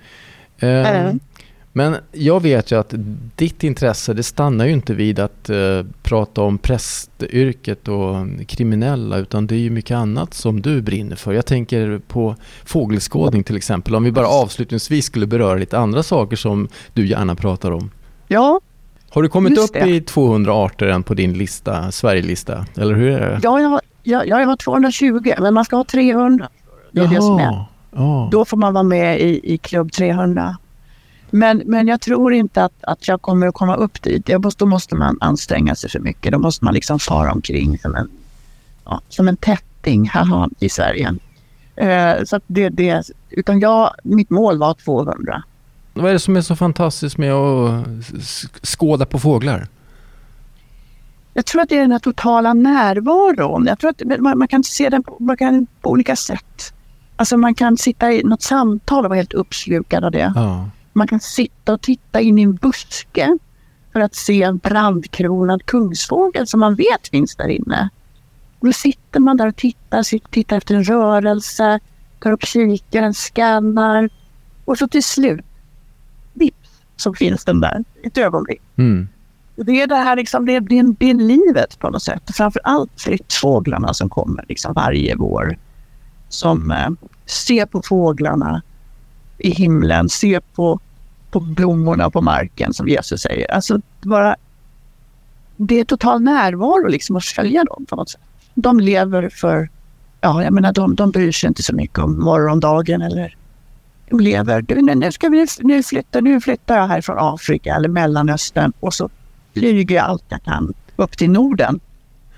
Eh, 0.60 0.90
mm. 0.90 1.20
Men 1.74 1.96
jag 2.12 2.42
vet 2.42 2.72
ju 2.72 2.80
att 2.80 2.94
ditt 3.36 3.64
intresse 3.64 4.14
det 4.14 4.24
stannar 4.24 4.66
ju 4.66 4.72
inte 4.72 4.94
vid 4.94 5.20
att 5.20 5.50
uh, 5.50 5.84
prata 6.04 6.42
om 6.42 6.58
prästyrket 6.58 7.88
och 7.88 8.16
kriminella 8.48 9.18
utan 9.18 9.48
det 9.48 9.56
är 9.56 9.60
ju 9.60 9.70
mycket 9.70 9.96
annat 9.96 10.34
som 10.34 10.62
du 10.62 10.82
brinner 10.82 11.16
för. 11.16 11.34
Jag 11.34 11.46
tänker 11.46 12.02
på 12.08 12.36
fågelskådning 12.66 13.44
till 13.44 13.56
exempel. 13.56 13.96
Om 13.96 14.04
vi 14.04 14.12
bara 14.12 14.28
avslutningsvis 14.28 15.06
skulle 15.06 15.28
beröra 15.28 15.56
lite 15.56 15.78
andra 15.78 16.04
saker 16.04 16.36
som 16.36 16.68
du 16.94 17.08
gärna 17.08 17.36
pratar 17.36 17.72
om. 17.72 17.90
Ja. 18.32 18.60
Har 19.10 19.24
du 19.24 19.30
kommit 19.30 19.58
upp 19.58 19.74
det. 19.74 19.90
i 19.90 20.02
200 20.02 20.54
arter 20.54 20.88
än 20.88 21.04
på 21.04 21.14
din 21.14 21.34
lista, 21.34 21.92
Sverigelista? 21.92 22.66
Eller 22.78 22.96
hur 22.96 23.12
är 23.12 23.30
det? 23.30 23.40
Ja, 23.44 23.60
jag, 23.60 23.82
jag, 24.04 24.28
jag 24.28 24.48
har 24.48 24.56
220 24.56 25.34
men 25.40 25.54
man 25.54 25.66
ska 25.66 25.76
ha 25.76 25.84
300. 25.84 26.50
Det 26.92 27.00
är 27.00 27.04
Jaha. 27.04 27.14
det 27.14 27.22
som 27.22 27.40
är. 27.40 27.66
Ja. 27.92 28.30
Då 28.32 28.46
får 28.46 28.58
man 28.58 28.74
vara 28.74 28.84
med 28.84 29.22
i, 29.22 29.54
i 29.54 29.58
klubb 29.58 29.92
300. 29.92 30.58
Men, 31.30 31.62
men 31.66 31.88
jag 31.88 32.02
tror 32.02 32.34
inte 32.34 32.64
att, 32.64 32.74
att 32.82 33.08
jag 33.08 33.22
kommer 33.22 33.48
att 33.48 33.54
komma 33.54 33.76
upp 33.76 34.02
dit. 34.02 34.30
Jag 34.30 34.44
måste, 34.44 34.64
då 34.64 34.66
måste 34.66 34.96
man 34.96 35.18
anstränga 35.22 35.76
sig 35.76 35.90
för 35.90 36.00
mycket. 36.00 36.32
Då 36.32 36.40
måste 36.40 36.66
man 36.66 36.74
liksom 36.74 37.00
fara 37.00 37.32
omkring 37.32 37.80
som 37.80 37.96
en, 37.96 38.10
ja, 38.86 39.02
som 39.10 39.28
en 39.28 39.38
tätting 39.38 40.10
haha, 40.10 40.50
i 40.60 40.70
Sverige. 40.70 41.16
Eh, 41.76 42.24
så 42.26 42.40
det, 42.48 42.70
det, 42.70 43.12
utan 43.30 43.60
jag, 43.60 43.94
mitt 44.04 44.30
mål 44.30 44.58
var 44.58 44.74
200. 44.74 45.44
Vad 45.94 46.10
är 46.10 46.14
det 46.14 46.20
som 46.20 46.36
är 46.36 46.42
så 46.42 46.56
fantastiskt 46.56 47.18
med 47.18 47.34
att 47.34 47.88
skåda 48.64 49.06
på 49.06 49.20
fåglar? 49.20 49.68
Jag 51.34 51.46
tror 51.46 51.62
att 51.62 51.70
det 51.70 51.78
är 51.78 51.82
den 51.82 51.92
här 51.92 52.00
totala 52.00 52.54
närvaron. 52.54 53.66
Jag 53.66 53.80
tror 53.80 53.90
att 53.90 54.20
man, 54.20 54.38
man 54.38 54.48
kan 54.48 54.64
se 54.64 54.90
den 54.90 55.04
på, 55.04 55.18
man 55.20 55.38
kan, 55.38 55.68
på 55.82 55.90
olika 55.90 56.16
sätt. 56.16 56.74
Alltså 57.16 57.38
man 57.38 57.56
kan 57.56 57.78
sitta 57.78 58.12
i 58.12 58.24
något 58.24 58.42
samtal 58.42 59.06
och 59.06 59.10
vara 59.10 59.18
helt 59.18 59.34
uppslukad 59.34 60.04
av 60.04 60.12
det. 60.12 60.34
Ja. 60.36 60.70
Man 60.94 61.08
kan 61.08 61.20
sitta 61.20 61.74
och 61.74 61.82
titta 61.82 62.22
in 62.22 62.40
i 62.40 62.42
en 62.42 62.56
buske 62.56 63.38
för 63.94 64.00
att 64.00 64.16
se 64.16 64.44
en 64.44 64.58
brandkronad 64.58 65.66
kungsfågel 65.66 66.48
som 66.48 66.60
man 66.60 66.76
vet 66.76 67.08
finns 67.12 67.36
där 67.36 67.48
inne. 67.48 67.90
Och 68.60 68.68
då 68.68 68.74
sitter 68.74 69.20
man 69.20 69.38
där 69.38 69.48
och 69.48 69.56
tittar, 69.56 70.30
tittar 70.30 70.58
efter 70.58 70.76
en 70.76 70.84
rörelse, 70.84 71.80
tar 72.20 72.32
upp 72.32 72.46
kikaren, 72.46 73.14
skannar 73.14 74.10
och 74.66 74.78
så 74.78 74.88
till 74.88 75.04
slut, 75.04 75.46
så 77.02 77.14
finns 77.14 77.46
den 77.46 77.60
där 77.60 77.84
ett 78.04 78.18
ögonblick. 78.18 78.62
Mm. 78.76 79.08
Det 79.56 79.82
är 79.82 79.88
det 79.88 79.96
här 79.96 80.16
liksom, 80.16 80.46
det 80.46 80.60
det 80.60 80.84
det 81.00 81.10
är 81.10 81.14
livet 81.14 81.80
på 81.80 81.90
något 81.90 82.04
sätt. 82.04 82.24
Framför 82.34 82.62
allt 82.64 82.92
flyttfåglarna 82.98 83.94
som 83.94 84.10
kommer 84.10 84.46
liksom 84.48 84.74
varje 84.74 85.16
vår. 85.16 85.58
Som 86.30 86.72
eh, 86.72 86.90
ser 87.26 87.66
på 87.66 87.82
fåglarna, 87.82 88.62
i 89.38 89.50
himlen, 89.50 90.10
se 90.10 90.42
på, 90.56 90.80
på 91.32 91.40
blommorna 91.40 92.10
på 92.10 92.22
marken 92.22 92.74
som 92.74 92.88
Jesus 92.88 93.22
säger. 93.22 93.52
Alltså 93.52 93.82
bara, 94.02 94.36
det 95.58 95.80
är 95.80 95.84
total 95.84 96.22
närvaro 96.22 96.88
liksom 96.88 97.16
att 97.16 97.26
följa 97.26 97.64
dem 97.64 97.86
på 97.86 97.96
något 97.96 98.10
sätt. 98.10 98.22
De 98.54 98.80
lever 98.80 99.30
för, 99.30 99.70
ja 100.22 100.44
jag 100.44 100.54
menar 100.54 100.74
de, 100.74 100.96
de 100.96 101.12
bryr 101.12 101.32
sig 101.32 101.48
inte 101.48 101.64
så 101.64 101.76
mycket 101.76 102.00
om 102.00 102.20
morgondagen 102.20 103.02
eller 103.02 103.36
lever, 104.20 104.62
du, 104.62 104.82
nu, 104.82 105.12
ska 105.12 105.30
vi, 105.30 105.48
nu, 105.60 105.84
flyttar, 105.84 106.22
nu 106.22 106.42
flyttar 106.42 106.78
jag 106.78 106.88
här 106.88 107.02
från 107.02 107.18
Afrika 107.20 107.76
eller 107.76 107.90
Mellanöstern 107.90 108.74
och 108.80 108.94
så 108.94 109.10
flyger 109.54 109.96
jag 109.96 110.06
allt 110.06 110.24
jag 110.30 110.44
kan 110.44 110.74
upp 110.96 111.18
till 111.18 111.30
Norden. 111.30 111.80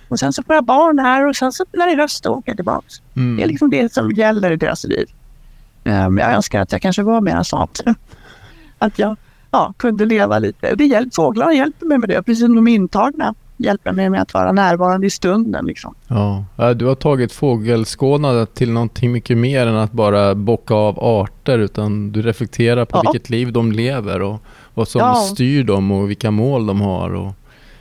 Och 0.08 0.20
sen 0.20 0.34
så 0.34 0.44
får 0.44 0.56
jag 0.56 0.66
barn 0.66 1.00
här 1.00 1.28
och 1.28 1.36
sen 1.36 1.52
så 1.52 1.66
när 1.72 1.86
det 1.86 1.92
är 1.92 1.98
höst 1.98 2.26
åker 2.26 2.50
jag 2.50 2.58
tillbaka. 2.58 2.88
Mm. 3.16 3.38
Det 3.38 3.44
är 3.44 3.48
liksom 3.48 3.70
det 3.70 3.94
som 3.94 4.12
gäller 4.12 4.52
i 4.52 4.56
deras 4.56 4.84
liv. 4.84 5.08
Um, 5.84 6.18
jag 6.18 6.34
önskar 6.34 6.62
att 6.62 6.72
jag 6.72 6.82
kanske 6.82 7.04
var 7.04 7.22
mer 7.22 7.44
sånt. 7.44 7.82
att 8.80 9.00
jag 9.00 9.18
ja, 9.52 9.74
kunde 9.78 10.06
leva 10.06 10.40
lite. 10.40 10.76
Det 10.76 10.86
hjälp, 10.86 11.16
fåglarna 11.16 11.54
hjälper 11.54 11.86
mig 11.86 11.98
med 11.98 12.10
det, 12.10 12.24
precis 12.24 12.46
som 12.46 12.56
de 12.56 12.68
intagna 12.68 13.36
hjälper 13.58 13.92
mig 13.92 14.10
med 14.10 14.22
att 14.22 14.34
vara 14.34 14.52
närvarande 14.52 15.08
i 15.08 15.10
stunden. 15.10 15.66
Liksom. 15.66 15.96
Ja, 16.08 16.74
du 16.74 16.86
har 16.86 16.96
tagit 16.96 17.32
fågelskådandet 17.32 18.56
till 18.56 18.72
någonting 18.72 19.12
mycket 19.12 19.38
mer 19.38 19.68
än 19.68 19.76
att 19.76 19.92
bara 19.92 20.36
bocka 20.36 20.74
av 20.74 21.00
arter 21.00 21.60
utan 21.60 22.12
du 22.12 22.22
reflekterar 22.22 22.86
på 22.86 22.98
ja. 22.98 23.12
vilket 23.12 23.30
liv 23.30 23.52
de 23.52 23.72
lever 23.72 24.22
och 24.22 24.42
vad 24.74 24.88
som 24.88 25.02
ja. 25.02 25.16
styr 25.16 25.64
dem 25.64 25.92
och 25.92 26.10
vilka 26.10 26.32
mål 26.32 26.66
de 26.66 26.82
har 26.82 27.14
och 27.14 27.34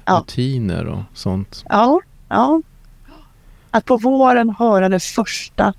ja. 0.04 0.18
rutiner 0.18 0.87
och 0.87 1.02
sånt. 1.14 1.64
Ja, 1.68 2.00
ja. 2.28 2.62
Att 3.70 3.85
på 3.85 3.96
våren 3.96 4.54
höra 4.58 4.88
det 4.88 5.02
första 5.02 5.74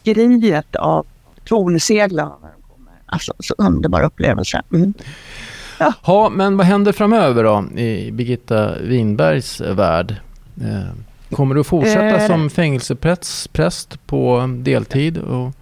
skriet 0.00 0.76
av 0.76 1.06
tornsegla. 1.44 2.32
Alltså 3.06 3.32
så 3.38 3.54
underbar 3.58 4.02
upplevelse. 4.02 4.62
Mm. 4.72 4.94
Ja. 5.78 5.92
Ha, 6.02 6.28
men 6.28 6.56
vad 6.56 6.66
händer 6.66 6.92
framöver 6.92 7.44
då 7.44 7.78
i 7.80 8.10
Birgitta 8.10 8.78
Winbergs 8.78 9.60
värld? 9.60 10.16
Eh, 10.60 11.34
kommer 11.36 11.54
du 11.54 11.64
fortsätta 11.64 12.16
eh, 12.16 12.26
som 12.26 12.50
fängelsepräst 12.50 14.06
på 14.06 14.50
deltid? 14.58 15.18
Och, 15.18 15.52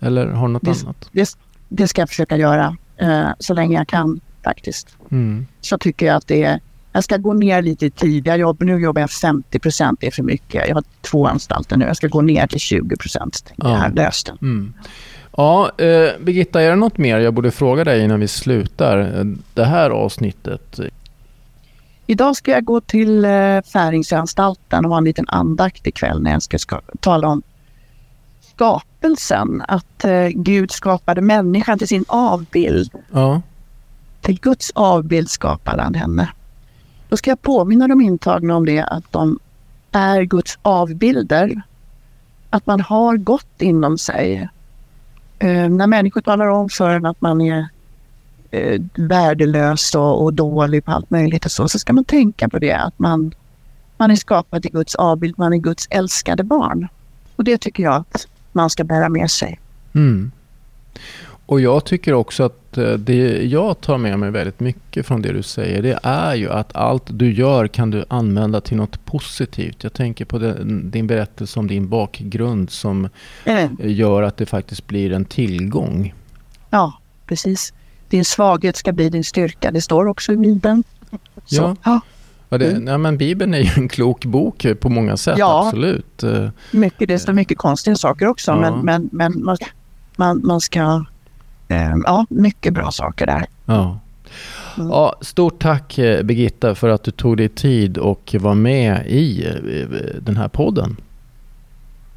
eller 0.00 0.26
har 0.26 0.46
du 0.46 0.52
något 0.52 0.62
det, 0.62 0.82
annat? 0.82 1.08
Det, 1.12 1.36
det, 1.68 1.88
ska 1.88 2.02
jag 2.02 2.08
försöka 2.08 2.36
göra 2.36 2.76
eh, 2.96 3.28
så 3.38 3.54
länge 3.54 3.76
jag 3.76 3.88
kan 3.88 4.20
faktiskt. 4.44 4.96
Mm. 5.10 5.46
Så 5.60 5.78
tycker 5.78 6.06
jag 6.06 6.16
att 6.16 6.26
det 6.26 6.42
är 6.42 6.60
jag 6.92 7.04
ska 7.04 7.16
gå 7.16 7.32
ner 7.32 7.62
lite 7.62 7.86
i 7.86 7.90
tid. 7.90 8.26
Jag 8.26 8.38
jobbar, 8.38 8.66
nu 8.66 8.80
jobbar 8.80 9.00
jag 9.00 9.10
50 9.10 9.58
procent, 9.58 10.00
det 10.00 10.06
är 10.06 10.10
för 10.10 10.22
mycket. 10.22 10.68
Jag 10.68 10.74
har 10.74 10.84
två 11.00 11.26
anstalter 11.26 11.76
nu. 11.76 11.84
Jag 11.84 11.96
ska 11.96 12.08
gå 12.08 12.20
ner 12.20 12.46
till 12.46 12.60
20 12.60 12.96
procent. 12.96 13.52
Ja. 13.56 13.82
Jag 13.84 13.96
löst 13.96 14.32
mm. 14.42 14.74
Ja, 15.36 15.70
eh, 15.78 16.20
Birgitta, 16.20 16.62
är 16.62 16.70
det 16.70 16.76
något 16.76 16.98
mer 16.98 17.18
jag 17.18 17.34
borde 17.34 17.50
fråga 17.50 17.84
dig 17.84 18.04
innan 18.04 18.20
vi 18.20 18.28
slutar 18.28 18.98
eh, 18.98 19.24
det 19.54 19.64
här 19.64 19.90
avsnittet? 19.90 20.80
Idag 22.06 22.36
ska 22.36 22.50
jag 22.50 22.64
gå 22.64 22.80
till 22.80 23.24
eh, 23.24 23.62
Färingsanstalten 23.72 24.84
och 24.84 24.90
ha 24.90 24.98
en 24.98 25.04
liten 25.04 25.28
andakt 25.28 25.86
ikväll 25.86 26.22
när 26.22 26.32
jag 26.32 26.42
ska, 26.42 26.58
ska 26.58 26.80
tala 27.00 27.28
om 27.28 27.42
skapelsen. 28.40 29.62
Att 29.68 30.04
eh, 30.04 30.28
Gud 30.28 30.70
skapade 30.70 31.20
människan 31.20 31.78
till 31.78 31.88
sin 31.88 32.04
avbild. 32.08 32.92
Ja. 33.12 33.42
Till 34.20 34.40
Guds 34.40 34.70
avbild 34.74 35.30
skapade 35.30 35.82
han 35.82 35.94
henne. 35.94 36.28
Då 37.08 37.16
ska 37.16 37.30
jag 37.30 37.42
påminna 37.42 37.88
de 37.88 38.00
intagna 38.00 38.56
om 38.56 38.66
det, 38.66 38.82
att 38.82 39.12
de 39.12 39.38
är 39.92 40.22
Guds 40.22 40.58
avbilder. 40.62 41.62
Att 42.50 42.66
man 42.66 42.80
har 42.80 43.16
gott 43.16 43.62
inom 43.62 43.98
sig. 43.98 44.48
Eh, 45.42 45.68
när 45.68 45.86
människor 45.86 46.20
talar 46.20 46.46
om 46.46 46.68
för 46.68 46.90
en 46.90 47.06
att 47.06 47.20
man 47.20 47.40
är 47.40 47.68
eh, 48.50 48.80
värdelös 48.94 49.94
och, 49.94 50.22
och, 50.22 50.34
dålig 50.34 50.84
på 50.84 50.90
allt 50.92 51.10
möjligt 51.10 51.44
och 51.44 51.50
så, 51.50 51.68
så 51.68 51.78
ska 51.78 51.92
man 51.92 52.04
tänka 52.04 52.48
på 52.48 52.58
det 52.58 52.72
att 52.72 52.98
man, 52.98 53.34
man 53.96 54.10
är 54.10 54.16
skapad 54.16 54.66
i 54.66 54.68
Guds 54.68 54.94
avbild, 54.94 55.34
man 55.38 55.52
är 55.52 55.56
Guds 55.56 55.86
älskade 55.90 56.44
barn. 56.44 56.88
Och 57.36 57.44
det 57.44 57.58
tycker 57.58 57.82
jag 57.82 57.94
att 57.94 58.28
man 58.52 58.70
ska 58.70 58.84
bära 58.84 59.08
med 59.08 59.30
sig. 59.30 59.60
Mm. 59.94 60.32
Och 61.46 61.60
jag 61.60 61.84
tycker 61.84 62.14
också 62.14 62.42
att 62.42 62.78
eh, 62.78 62.92
det 62.92 63.42
jag 63.42 63.80
tar 63.80 63.98
med 63.98 64.18
mig 64.18 64.30
väldigt 64.30 64.60
mycket 64.60 65.06
från 65.06 65.22
det 65.22 65.32
du 65.32 65.42
säger, 65.42 65.82
det 65.82 65.98
är 66.02 66.34
ju 66.34 66.50
att 66.50 66.76
allt 66.76 67.02
du 67.06 67.32
gör 67.32 67.68
kan 67.68 67.90
du 67.90 68.04
använda 68.08 68.60
till 68.60 68.76
något 68.76 69.04
positivt. 69.04 69.84
Jag 69.84 69.92
tänker 69.92 70.24
på 70.24 70.38
den, 70.38 70.90
din 70.90 71.06
berättelse 71.06 71.60
om 71.60 71.66
din 71.66 71.88
bakgrund 71.88 72.70
som 72.70 73.08
mm. 73.44 73.76
gör 73.80 74.22
att 74.22 74.36
det 74.36 74.46
faktiskt 74.46 74.86
blir 74.86 75.12
en 75.12 75.24
tillgång. 75.24 76.14
Ja, 76.70 76.92
precis. 77.26 77.72
Din 78.08 78.24
svaghet 78.24 78.76
ska 78.76 78.92
bli 78.92 79.08
din 79.08 79.24
styrka. 79.24 79.70
Det 79.70 79.80
står 79.80 80.06
också 80.06 80.32
i 80.32 80.36
Bibeln. 80.36 80.84
Så, 81.44 81.76
ja. 81.84 82.00
ja. 82.48 82.58
Det, 82.58 82.70
mm. 82.70 82.84
nej, 82.84 82.98
men 82.98 83.18
Bibeln 83.18 83.54
är 83.54 83.58
ju 83.58 83.70
en 83.76 83.88
klok 83.88 84.24
bok 84.24 84.66
på 84.80 84.88
många 84.88 85.16
sätt, 85.16 85.38
ja, 85.38 85.66
absolut. 85.66 86.24
Mycket, 86.70 87.08
det 87.08 87.18
står 87.18 87.32
mycket 87.32 87.58
konstiga 87.58 87.96
saker 87.96 88.26
också, 88.26 88.50
ja. 88.50 88.60
men, 88.60 88.84
men, 88.84 89.08
men 89.12 89.44
man, 89.44 89.56
man, 90.16 90.40
man 90.44 90.60
ska 90.60 90.80
Eh, 90.80 91.11
ja, 92.04 92.26
mycket 92.30 92.74
bra 92.74 92.90
saker 92.90 93.26
där. 93.26 93.46
Ja. 93.66 93.98
Mm. 94.76 94.90
Ja, 94.90 95.16
stort 95.20 95.62
tack 95.62 95.98
eh, 95.98 96.22
Birgitta 96.22 96.74
för 96.74 96.88
att 96.88 97.04
du 97.04 97.10
tog 97.10 97.36
dig 97.36 97.48
tid 97.48 97.98
och 97.98 98.34
var 98.40 98.54
med 98.54 99.06
i 99.06 99.46
eh, 99.46 99.88
den 100.20 100.36
här 100.36 100.48
podden. 100.48 100.96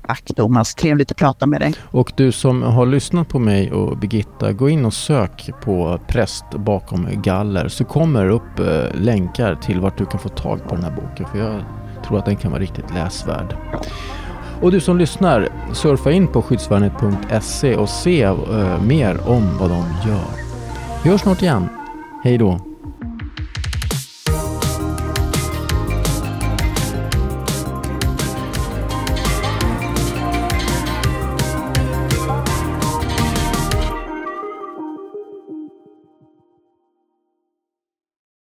Tack 0.08 0.24
Thomas, 0.36 0.76
trevligt 0.76 1.12
att 1.12 1.18
prata 1.18 1.46
med 1.46 1.62
dig. 1.62 1.74
Och 1.84 2.12
du 2.16 2.32
som 2.32 2.64
har 2.64 2.86
lyssnat 2.86 3.30
på 3.30 3.40
mig 3.40 3.72
och 3.72 3.98
Birgitta, 3.98 4.52
gå 4.52 4.70
in 4.70 4.86
och 4.86 4.94
sök 4.94 5.50
på 5.62 6.00
präst 6.08 6.46
bakom 6.56 7.08
galler 7.22 7.68
så 7.68 7.84
kommer 7.84 8.26
det 8.26 8.32
upp 8.32 8.60
länkar 8.94 9.56
till 9.56 9.80
vart 9.80 9.98
du 9.98 10.06
kan 10.06 10.20
få 10.20 10.30
tag 10.30 10.64
på 10.64 10.76
den 10.76 10.84
här 10.84 10.92
boken 10.92 11.26
för 11.32 11.40
jag 11.40 11.62
tror 12.08 12.20
att 12.20 12.26
den 12.26 12.36
kan 12.36 12.52
vara 12.52 12.62
riktigt 12.62 12.94
läsvärd. 12.94 13.56
Och 14.62 14.72
du 14.72 14.80
som 14.80 14.98
lyssnar, 14.98 15.50
surfa 15.74 16.12
in 16.12 16.28
på 16.28 16.42
skyddsvärnet.se 16.42 17.76
och 17.76 17.90
se 17.90 18.28
uh, 18.28 18.84
mer 18.88 19.28
om 19.28 19.58
vad 19.60 19.70
de 19.70 20.10
gör. 20.10 20.26
Vi 21.04 21.10
hörs 21.10 21.22
snart 21.22 21.42
igen. 21.42 21.70
Hej 22.24 22.38
då! 22.38 22.75